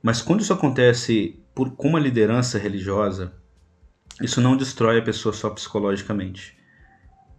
[0.00, 3.34] Mas quando isso acontece por, com uma liderança religiosa,
[4.22, 6.56] isso não destrói a pessoa só psicologicamente.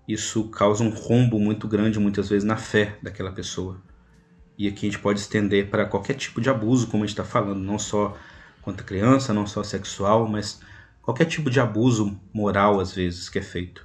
[0.05, 3.82] Isso causa um rombo muito grande, muitas vezes, na fé daquela pessoa.
[4.62, 7.24] E aqui a gente pode estender para qualquer tipo de abuso, como a gente está
[7.24, 8.16] falando, não só
[8.62, 10.62] contra criança, não só sexual, mas
[11.01, 13.84] qualquer tipo de abuso moral, às vezes, que é feito.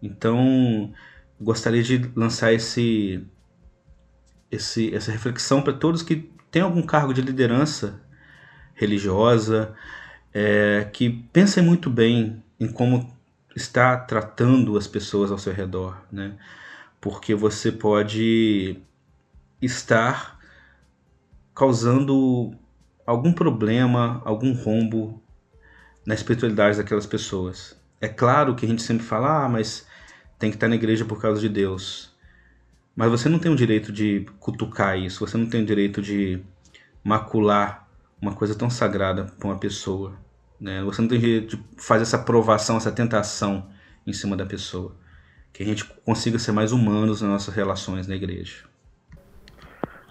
[0.00, 0.92] Então,
[1.40, 3.26] gostaria de lançar esse,
[4.52, 8.00] esse essa reflexão para todos que têm algum cargo de liderança
[8.74, 9.74] religiosa,
[10.32, 13.12] é, que pensem muito bem em como
[13.56, 16.36] está tratando as pessoas ao seu redor, né?
[17.00, 18.80] Porque você pode
[19.60, 20.38] estar
[21.54, 22.52] causando
[23.06, 25.22] algum problema, algum rombo
[26.06, 27.76] na espiritualidade daquelas pessoas.
[28.00, 29.86] É claro que a gente sempre fala, ah, mas
[30.38, 32.14] tem que estar na igreja por causa de Deus.
[32.94, 36.42] Mas você não tem o direito de cutucar isso, você não tem o direito de
[37.02, 37.88] macular
[38.20, 40.18] uma coisa tão sagrada para uma pessoa.
[40.60, 40.82] Né?
[40.82, 43.68] Você não tem direito de fazer essa provação, essa tentação
[44.06, 44.96] em cima da pessoa.
[45.52, 48.64] Que a gente consiga ser mais humanos nas nossas relações na igreja.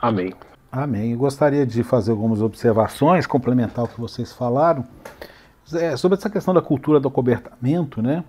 [0.01, 0.33] Amém.
[0.71, 1.11] Amém.
[1.11, 4.85] Eu gostaria de fazer algumas observações, complementar o que vocês falaram,
[5.73, 8.23] é, sobre essa questão da cultura do cobertamento, né?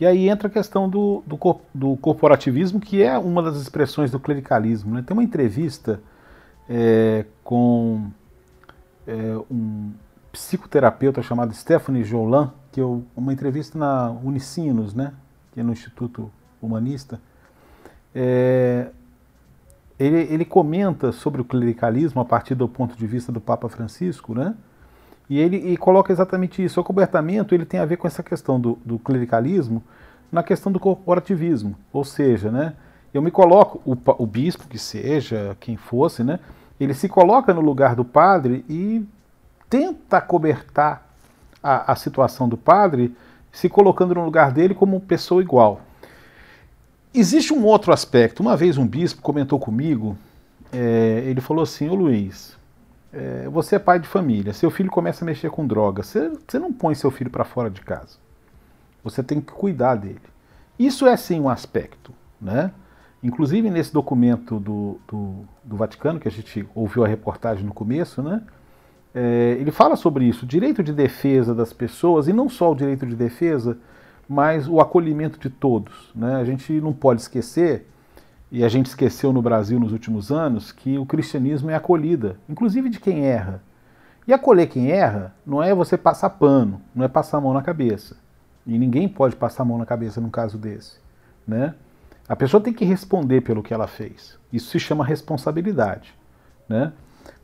[0.00, 1.38] E aí entra a questão do, do,
[1.72, 4.92] do, corporativismo, que é uma das expressões do clericalismo.
[4.92, 5.04] Né?
[5.06, 6.00] Tem uma entrevista
[6.68, 8.10] é, com
[9.06, 9.92] é, um
[10.32, 15.12] psicoterapeuta chamado Stephanie Jolan, que eu, uma entrevista na Unicinos, né?
[15.52, 16.28] que é no Instituto
[16.60, 17.20] Humanista,
[18.12, 18.88] é,
[19.98, 24.34] ele, ele comenta sobre o clericalismo a partir do ponto de vista do Papa Francisco,
[24.34, 24.54] né?
[25.28, 26.80] E ele e coloca exatamente isso.
[26.80, 29.82] O cobertamento ele tem a ver com essa questão do, do clericalismo
[30.30, 31.76] na questão do corporativismo.
[31.92, 32.74] Ou seja, né,
[33.12, 36.40] eu me coloco, o, o bispo que seja, quem fosse, né,
[36.78, 39.06] ele se coloca no lugar do padre e
[39.70, 41.06] tenta cobertar
[41.62, 43.16] a, a situação do padre,
[43.50, 45.80] se colocando no lugar dele como pessoa igual.
[47.14, 48.40] Existe um outro aspecto.
[48.40, 50.18] Uma vez um bispo comentou comigo,
[50.72, 52.56] é, ele falou assim, ô Luiz,
[53.12, 56.58] é, você é pai de família, seu filho começa a mexer com droga, você, você
[56.58, 58.18] não põe seu filho para fora de casa.
[59.04, 60.20] Você tem que cuidar dele.
[60.76, 62.72] Isso é sim um aspecto, né?
[63.22, 68.22] Inclusive nesse documento do, do, do Vaticano, que a gente ouviu a reportagem no começo,
[68.22, 68.42] né?
[69.14, 73.06] É, ele fala sobre isso, direito de defesa das pessoas, e não só o direito
[73.06, 73.78] de defesa,
[74.28, 76.10] mas o acolhimento de todos.
[76.14, 76.36] Né?
[76.36, 77.86] A gente não pode esquecer,
[78.50, 82.88] e a gente esqueceu no Brasil nos últimos anos, que o cristianismo é acolhida, inclusive
[82.88, 83.62] de quem erra.
[84.26, 87.62] E acolher quem erra não é você passar pano, não é passar a mão na
[87.62, 88.16] cabeça.
[88.66, 90.98] E ninguém pode passar a mão na cabeça num caso desse.
[91.46, 91.74] Né?
[92.28, 94.38] A pessoa tem que responder pelo que ela fez.
[94.52, 96.14] Isso se chama responsabilidade.
[96.68, 96.92] Né?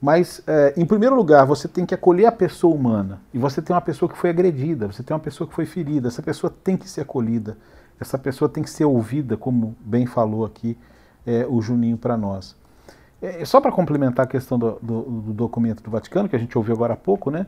[0.00, 3.20] Mas, é, em primeiro lugar, você tem que acolher a pessoa humana.
[3.34, 6.08] E você tem uma pessoa que foi agredida, você tem uma pessoa que foi ferida.
[6.08, 7.58] Essa pessoa tem que ser acolhida.
[8.00, 10.78] Essa pessoa tem que ser ouvida, como bem falou aqui
[11.26, 12.56] é, o Juninho para nós.
[13.20, 16.56] É, só para complementar a questão do, do, do, documento do Vaticano, que a gente
[16.56, 17.46] ouviu agora há pouco, né?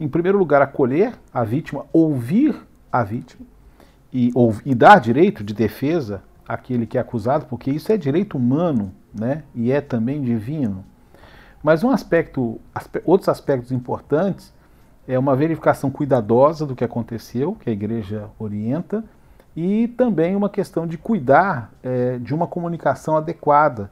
[0.00, 2.56] Em primeiro lugar, acolher a vítima, ouvir
[2.90, 3.46] a vítima
[4.12, 8.36] e, ou, e dar direito de defesa àquele que é acusado, porque isso é direito
[8.36, 9.44] humano, né?
[9.54, 10.84] E é também divino.
[11.62, 12.60] Mas um aspecto,
[13.04, 14.52] outros aspectos importantes
[15.06, 19.04] é uma verificação cuidadosa do que aconteceu, que a igreja orienta,
[19.54, 23.90] e também uma questão de cuidar é, de uma comunicação adequada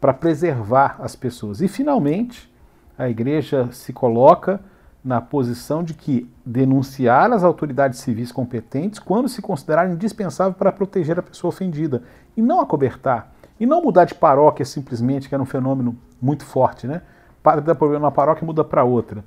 [0.00, 1.60] para preservar as pessoas.
[1.60, 2.52] E, finalmente,
[2.98, 4.60] a igreja se coloca
[5.04, 11.18] na posição de que denunciar as autoridades civis competentes quando se considerar indispensável para proteger
[11.18, 12.02] a pessoa ofendida,
[12.36, 13.32] e não acobertar,
[13.62, 17.00] e não mudar de paróquia simplesmente, que era um fenômeno muito forte, né?
[17.44, 19.24] Padre dá problema na paróquia muda para outra.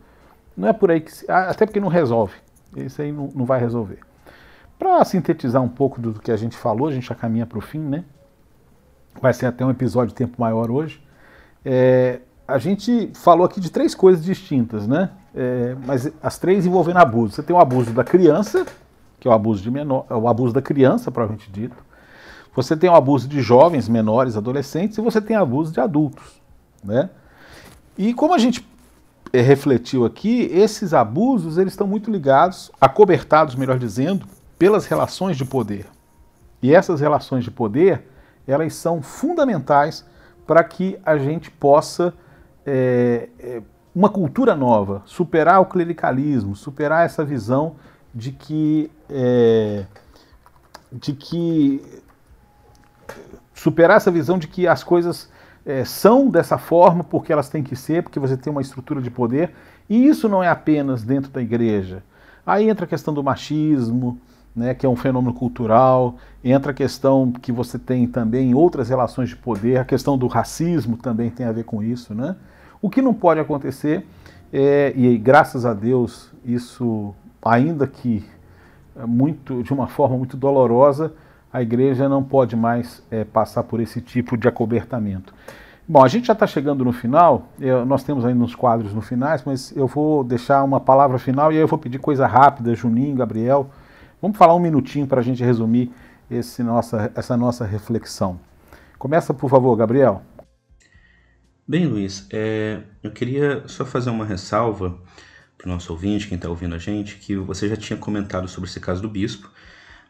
[0.57, 1.09] Não é por aí que.
[1.09, 2.33] Se, até porque não resolve.
[2.75, 3.99] Isso aí não, não vai resolver.
[4.77, 7.61] Para sintetizar um pouco do que a gente falou, a gente já caminha para o
[7.61, 8.03] fim, né?
[9.21, 11.01] Vai ser até um episódio de tempo maior hoje.
[11.63, 15.11] É, a gente falou aqui de três coisas distintas, né?
[15.33, 17.36] É, mas as três envolvendo abuso.
[17.36, 18.65] Você tem o abuso da criança,
[19.17, 21.86] que é o abuso de menor, é o abuso da criança, provavelmente dito.
[22.56, 26.41] Você tem o abuso de jovens, menores, adolescentes, e você tem abuso de adultos,
[26.84, 27.10] né?
[27.97, 28.66] E como a gente
[29.34, 34.26] é, refletiu aqui, esses abusos eles estão muito ligados, acobertados, melhor dizendo,
[34.58, 35.86] pelas relações de poder.
[36.62, 38.08] E essas relações de poder,
[38.47, 40.06] elas são fundamentais
[40.47, 42.14] para que a gente possa
[42.66, 43.62] é, é,
[43.93, 47.76] uma cultura nova, superar o clericalismo, superar essa visão
[48.14, 49.86] de que é,
[50.91, 51.82] de que
[53.56, 55.30] superar essa visão de que as coisas
[55.66, 59.10] é, são dessa forma porque elas têm que ser, porque você tem uma estrutura de
[59.10, 59.51] poder,
[59.89, 62.03] e isso não é apenas dentro da igreja.
[62.45, 64.20] Aí entra a questão do machismo,
[64.56, 69.30] né, que é um fenômeno cultural, entra a questão que você tem também outras relações
[69.30, 72.14] de poder, a questão do racismo também tem a ver com isso.
[72.14, 72.36] Né?
[72.82, 74.06] O que não pode acontecer,
[74.53, 78.24] é, e graças a Deus isso, ainda que
[78.95, 81.12] é muito, de uma forma muito dolorosa,
[81.56, 85.34] a igreja não pode mais é, passar por esse tipo de acobertamento.
[85.88, 89.01] Bom, a gente já está chegando no final, eu, nós temos ainda uns quadros no
[89.01, 92.76] finais, mas eu vou deixar uma palavra final e aí eu vou pedir coisa rápida,
[92.76, 93.70] Juninho, Gabriel.
[94.22, 95.93] Vamos falar um minutinho para a gente resumir
[96.30, 98.38] esse nossa, essa nossa reflexão.
[98.99, 100.24] Começa, por favor, Gabriel.
[101.66, 104.99] Bem, Luiz, é, eu queria só fazer uma ressalva
[105.58, 108.70] para o nosso ouvinte, quem está ouvindo a gente, que você já tinha comentado sobre
[108.70, 109.49] esse caso do bispo,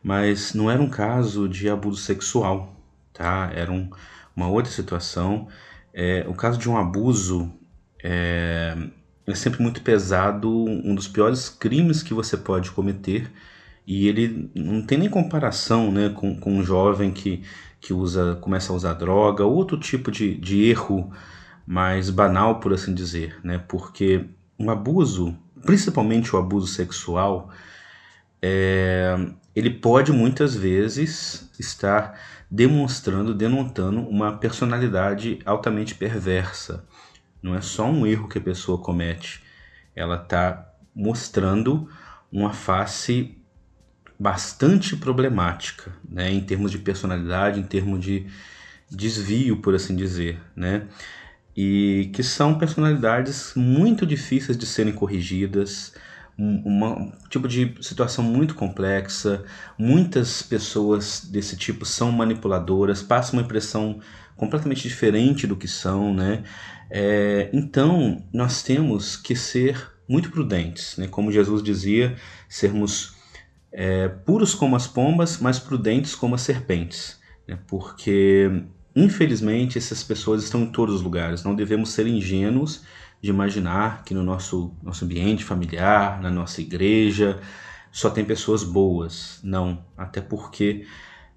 [0.05, 2.79] mas não era um caso de abuso sexual,
[3.11, 3.49] tá?
[3.51, 3.89] Era um,
[4.35, 5.47] uma outra situação.
[5.91, 7.51] É, o caso de um abuso
[8.03, 8.77] é,
[9.25, 13.31] é sempre muito pesado, um dos piores crimes que você pode cometer,
[13.87, 17.41] e ele não tem nem comparação né, com, com um jovem que,
[17.81, 21.11] que usa, começa a usar droga, outro tipo de, de erro
[21.65, 23.57] mais banal, por assim dizer, né?
[23.67, 24.23] Porque
[24.59, 25.35] um abuso,
[25.65, 27.49] principalmente o abuso sexual,
[28.39, 29.17] é,
[29.55, 36.85] ele pode muitas vezes estar demonstrando, denotando uma personalidade altamente perversa.
[37.41, 39.43] Não é só um erro que a pessoa comete,
[39.95, 41.89] ela está mostrando
[42.31, 43.37] uma face
[44.17, 48.27] bastante problemática, né, em termos de personalidade, em termos de
[48.89, 50.87] desvio, por assim dizer, né?
[51.55, 55.93] e que são personalidades muito difíceis de serem corrigidas,
[56.37, 59.43] uma, um tipo de situação muito complexa.
[59.77, 63.99] Muitas pessoas desse tipo são manipuladoras, passam uma impressão
[64.35, 66.43] completamente diferente do que são, né?
[66.89, 71.07] É, então nós temos que ser muito prudentes, né?
[71.07, 72.15] Como Jesus dizia,
[72.49, 73.15] sermos
[73.71, 77.57] é, puros como as pombas, mas prudentes como as serpentes, né?
[77.67, 78.51] Porque
[78.95, 81.43] Infelizmente, essas pessoas estão em todos os lugares.
[81.43, 82.83] Não devemos ser ingênuos
[83.25, 87.41] de imaginar que no nosso, nosso ambiente familiar, na nossa igreja,
[87.91, 89.39] só tem pessoas boas.
[89.43, 90.85] Não, até porque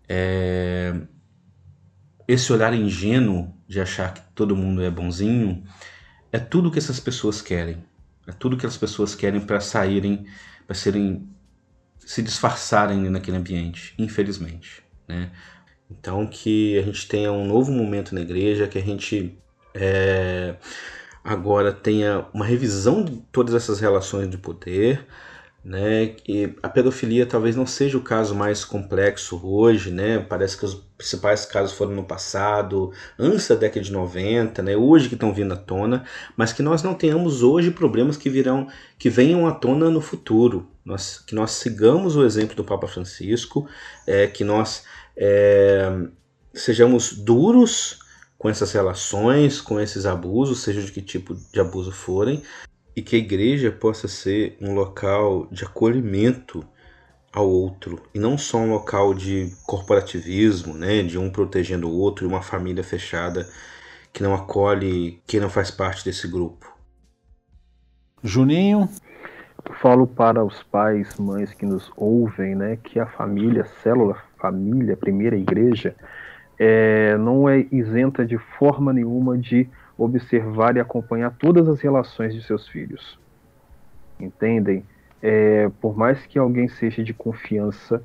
[0.06, 0.94] é,
[2.26, 5.64] esse olhar ingênuo de achar que todo mundo é bonzinho
[6.30, 7.82] é tudo que essas pessoas querem.
[8.26, 10.26] É tudo que as pessoas querem para saírem,
[10.66, 11.26] para serem,
[12.00, 14.82] se disfarçarem naquele ambiente, infelizmente.
[15.08, 15.30] Né?
[15.90, 19.38] Então, que a gente tenha um novo momento na igreja, que a gente
[19.72, 20.54] é,
[21.28, 25.06] agora tenha uma revisão de todas essas relações de poder,
[25.62, 26.14] né?
[26.26, 30.18] E a pedofilia talvez não seja o caso mais complexo hoje, né?
[30.18, 34.74] Parece que os principais casos foram no passado, antes da década de 90, né?
[34.74, 36.04] Hoje que estão vindo à tona,
[36.34, 38.66] mas que nós não tenhamos hoje problemas que virão,
[38.98, 40.66] que venham à tona no futuro.
[40.82, 43.68] Nós, que nós sigamos o exemplo do Papa Francisco,
[44.06, 45.92] é, que nós é,
[46.54, 47.98] sejamos duros
[48.38, 52.42] com essas relações, com esses abusos, seja de que tipo de abuso forem,
[52.94, 56.64] e que a igreja possa ser um local de acolhimento
[57.32, 62.24] ao outro e não só um local de corporativismo, né, de um protegendo o outro
[62.24, 63.48] e uma família fechada
[64.12, 66.72] que não acolhe quem não faz parte desse grupo.
[68.22, 68.88] Juninho,
[69.64, 74.16] eu falo para os pais, mães que nos ouvem, né, que a família, a célula
[74.40, 75.94] família, a primeira igreja,
[76.58, 82.42] é, não é isenta de forma nenhuma de observar e acompanhar todas as relações de
[82.42, 83.18] seus filhos.
[84.18, 84.84] Entendem?
[85.22, 88.02] É, por mais que alguém seja de confiança,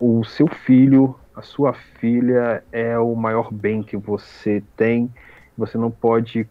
[0.00, 5.10] o seu filho, a sua filha é o maior bem que você tem.
[5.56, 6.48] Você não pode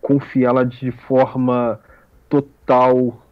[0.00, 1.80] confiá-la de forma
[2.28, 3.22] total,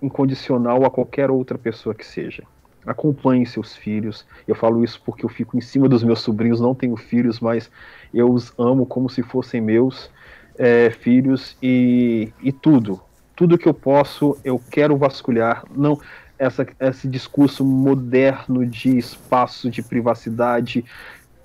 [0.00, 2.42] incondicional a qualquer outra pessoa que seja.
[2.86, 4.26] Acompanhe seus filhos.
[4.46, 7.70] Eu falo isso porque eu fico em cima dos meus sobrinhos, não tenho filhos, mas
[8.12, 10.10] eu os amo como se fossem meus
[10.58, 13.00] é, filhos e, e tudo.
[13.34, 15.64] Tudo que eu posso, eu quero vasculhar.
[15.74, 15.98] Não
[16.38, 20.84] essa, esse discurso moderno de espaço de privacidade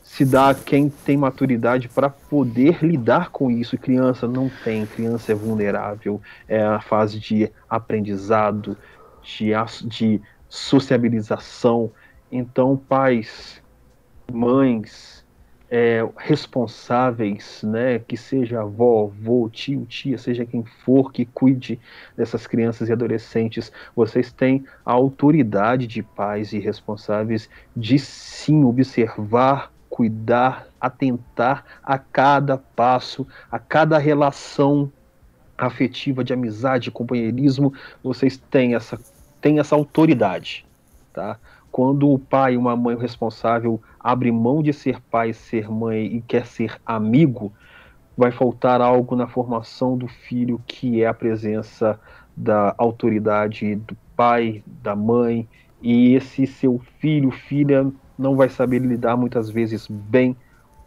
[0.02, 3.78] se dá quem tem maturidade para poder lidar com isso.
[3.78, 8.76] Criança não tem, criança é vulnerável, é a fase de aprendizado,
[9.22, 9.52] de,
[9.86, 11.92] de sociabilização.
[12.32, 13.62] Então, pais,
[14.32, 15.26] mães,
[15.70, 21.80] é, responsáveis, né, que seja avó, avô, tio, tia, seja quem for que cuide
[22.16, 29.72] dessas crianças e adolescentes, vocês têm a autoridade de pais e responsáveis de sim observar,
[29.90, 34.92] cuidar, atentar a cada passo, a cada relação
[35.58, 37.74] afetiva de amizade, companheirismo,
[38.04, 38.98] vocês têm essa
[39.42, 40.66] tem essa autoridade,
[41.14, 41.38] tá?
[41.72, 46.46] Quando o pai, uma mãe responsável abre mão de ser pai, ser mãe e quer
[46.46, 47.52] ser amigo,
[48.18, 52.00] vai faltar algo na formação do filho que é a presença
[52.36, 55.48] da autoridade do pai, da mãe,
[55.82, 60.36] e esse seu filho, filha, não vai saber lidar muitas vezes bem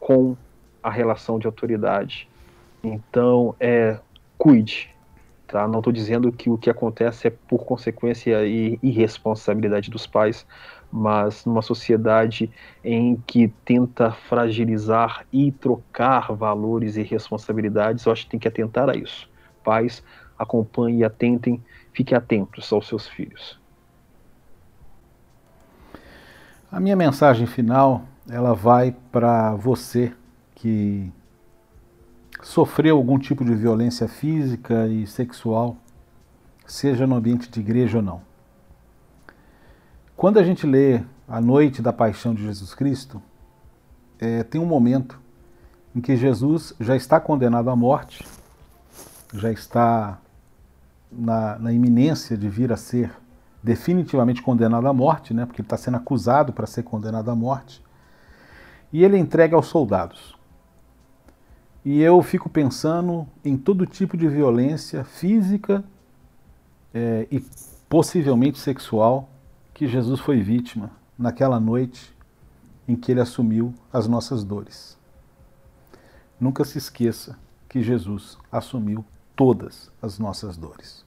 [0.01, 0.37] com
[0.83, 2.29] a relação de autoridade.
[2.83, 3.99] Então, é
[4.37, 4.91] cuide,
[5.51, 5.67] Tá?
[5.67, 10.47] Não estou dizendo que o que acontece é por consequência e irresponsabilidade dos pais,
[10.93, 12.49] mas numa sociedade
[12.85, 18.89] em que tenta fragilizar e trocar valores e responsabilidades, eu acho que tem que atentar
[18.89, 19.29] a isso.
[19.65, 20.05] Pais,
[20.39, 21.61] acompanhem e atentem,
[21.93, 23.59] fiquem atentos aos seus filhos.
[26.71, 30.13] A minha mensagem final, ela vai para você
[30.55, 31.13] que
[32.43, 35.77] sofreu algum tipo de violência física e sexual,
[36.67, 38.23] seja no ambiente de igreja ou não.
[40.17, 43.23] Quando a gente lê a noite da paixão de Jesus Cristo,
[44.19, 45.19] é, tem um momento
[45.95, 48.27] em que Jesus já está condenado à morte,
[49.33, 50.19] já está
[51.11, 53.11] na, na iminência de vir a ser
[53.63, 57.83] definitivamente condenado à morte, né, porque ele está sendo acusado para ser condenado à morte,
[58.93, 60.39] e ele entrega aos soldados.
[61.85, 65.83] E eu fico pensando em todo tipo de violência física
[66.93, 67.43] é, e
[67.89, 69.31] possivelmente sexual
[69.73, 72.15] que Jesus foi vítima naquela noite
[72.87, 74.99] em que ele assumiu as nossas dores.
[76.39, 79.05] Nunca se esqueça que Jesus assumiu
[79.35, 81.05] todas as nossas dores.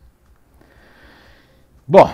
[1.87, 2.11] Bom,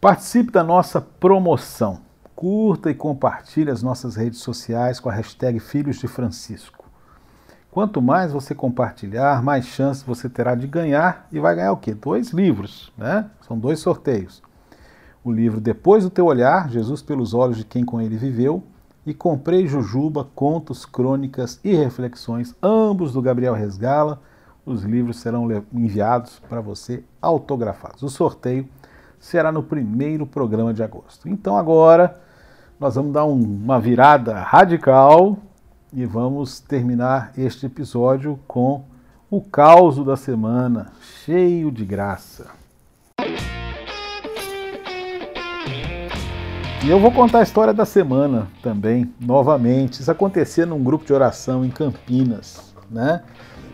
[0.00, 2.00] participe da nossa promoção.
[2.34, 6.81] Curta e compartilhe as nossas redes sociais com a hashtag Filhos de Francisco.
[7.72, 11.92] Quanto mais você compartilhar, mais chance você terá de ganhar e vai ganhar o quê?
[11.92, 13.28] Dois livros, né?
[13.40, 14.40] São dois sorteios
[15.24, 18.62] o livro Depois do Teu Olhar, Jesus pelos Olhos de Quem com Ele Viveu,
[19.04, 24.20] e Comprei Jujuba, Contos, Crônicas e Reflexões, ambos do Gabriel Resgala.
[24.64, 28.02] Os livros serão enviados para você autografados.
[28.02, 28.68] O sorteio
[29.18, 31.28] será no primeiro programa de agosto.
[31.28, 32.20] Então agora
[32.78, 35.36] nós vamos dar um, uma virada radical
[35.92, 38.84] e vamos terminar este episódio com
[39.30, 40.92] o caos da semana,
[41.24, 42.46] cheio de graça.
[46.84, 50.00] E eu vou contar a história da semana também, novamente.
[50.00, 53.22] Isso acontecia num grupo de oração em Campinas, né?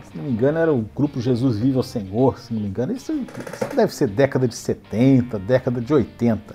[0.05, 2.93] Se não me engano, era o grupo Jesus Vive ao Senhor, se não me engano.
[2.93, 6.55] Isso, isso deve ser década de 70, década de 80,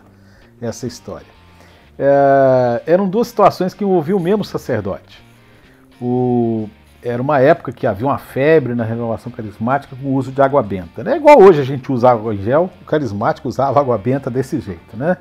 [0.61, 1.27] essa história.
[1.97, 5.22] É, eram duas situações que envolviam o mesmo sacerdote.
[6.05, 6.69] O,
[7.01, 10.61] era uma época que havia uma febre na renovação carismática com o uso de água
[10.61, 11.01] benta.
[11.01, 11.15] Né?
[11.15, 14.97] Igual hoje a gente usa água em gel, o carismático usava água benta desse jeito,
[14.97, 15.15] né?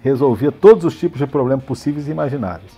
[0.00, 2.72] resolvia todos os tipos de problemas possíveis e imagináveis.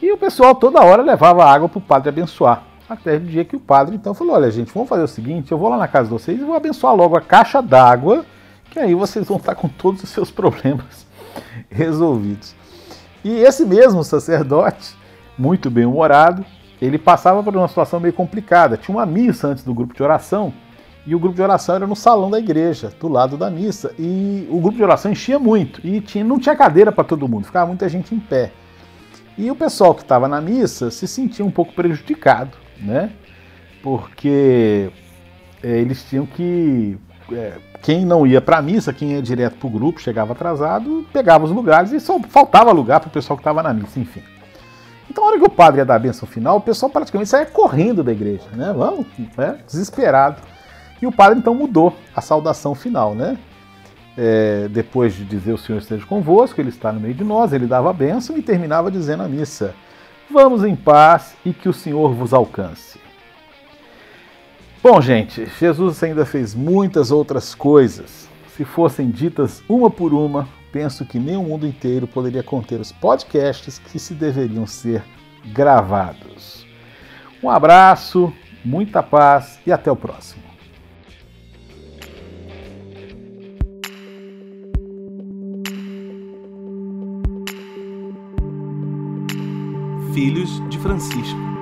[0.00, 2.62] E o pessoal toda hora levava água para o padre abençoar.
[2.88, 5.56] Até o dia que o padre então falou: Olha, gente, vamos fazer o seguinte: eu
[5.56, 8.26] vou lá na casa de vocês e vou abençoar logo a caixa d'água,
[8.70, 11.06] que aí vocês vão estar com todos os seus problemas
[11.70, 12.54] resolvidos.
[13.24, 14.94] E esse mesmo sacerdote,
[15.38, 16.44] muito bem humorado,
[16.80, 18.76] ele passava por uma situação meio complicada.
[18.76, 20.52] Tinha uma missa antes do grupo de oração
[21.06, 23.94] e o grupo de oração era no salão da igreja, do lado da missa.
[23.98, 25.86] E o grupo de oração enchia muito.
[25.86, 28.52] E tinha, não tinha cadeira para todo mundo, ficava muita gente em pé.
[29.36, 33.10] E o pessoal que estava na missa se sentia um pouco prejudicado, né?
[33.82, 34.90] Porque
[35.62, 36.96] é, eles tinham que.
[37.32, 41.04] É, quem não ia para a missa, quem ia direto para o grupo, chegava atrasado,
[41.12, 44.22] pegava os lugares e só faltava lugar para o pessoal que estava na missa, enfim.
[45.10, 47.46] Então, na hora que o padre ia dar a benção final, o pessoal praticamente saía
[47.46, 48.72] correndo da igreja, né?
[48.76, 49.58] Vamos, né?
[49.66, 50.40] desesperado.
[51.00, 53.36] E o padre então mudou a saudação final, né?
[54.16, 57.66] É, depois de dizer o Senhor esteja convosco, ele está no meio de nós, ele
[57.66, 59.74] dava a bênção e terminava dizendo a missa:
[60.30, 62.98] Vamos em paz e que o Senhor vos alcance.
[64.82, 68.28] Bom, gente, Jesus ainda fez muitas outras coisas.
[68.56, 72.90] Se fossem ditas uma por uma, penso que nem o mundo inteiro poderia conter os
[72.90, 75.04] podcasts que se deveriam ser
[75.52, 76.66] gravados.
[77.40, 78.32] Um abraço,
[78.64, 80.42] muita paz e até o próximo.
[90.12, 91.53] Filhos de Francisco.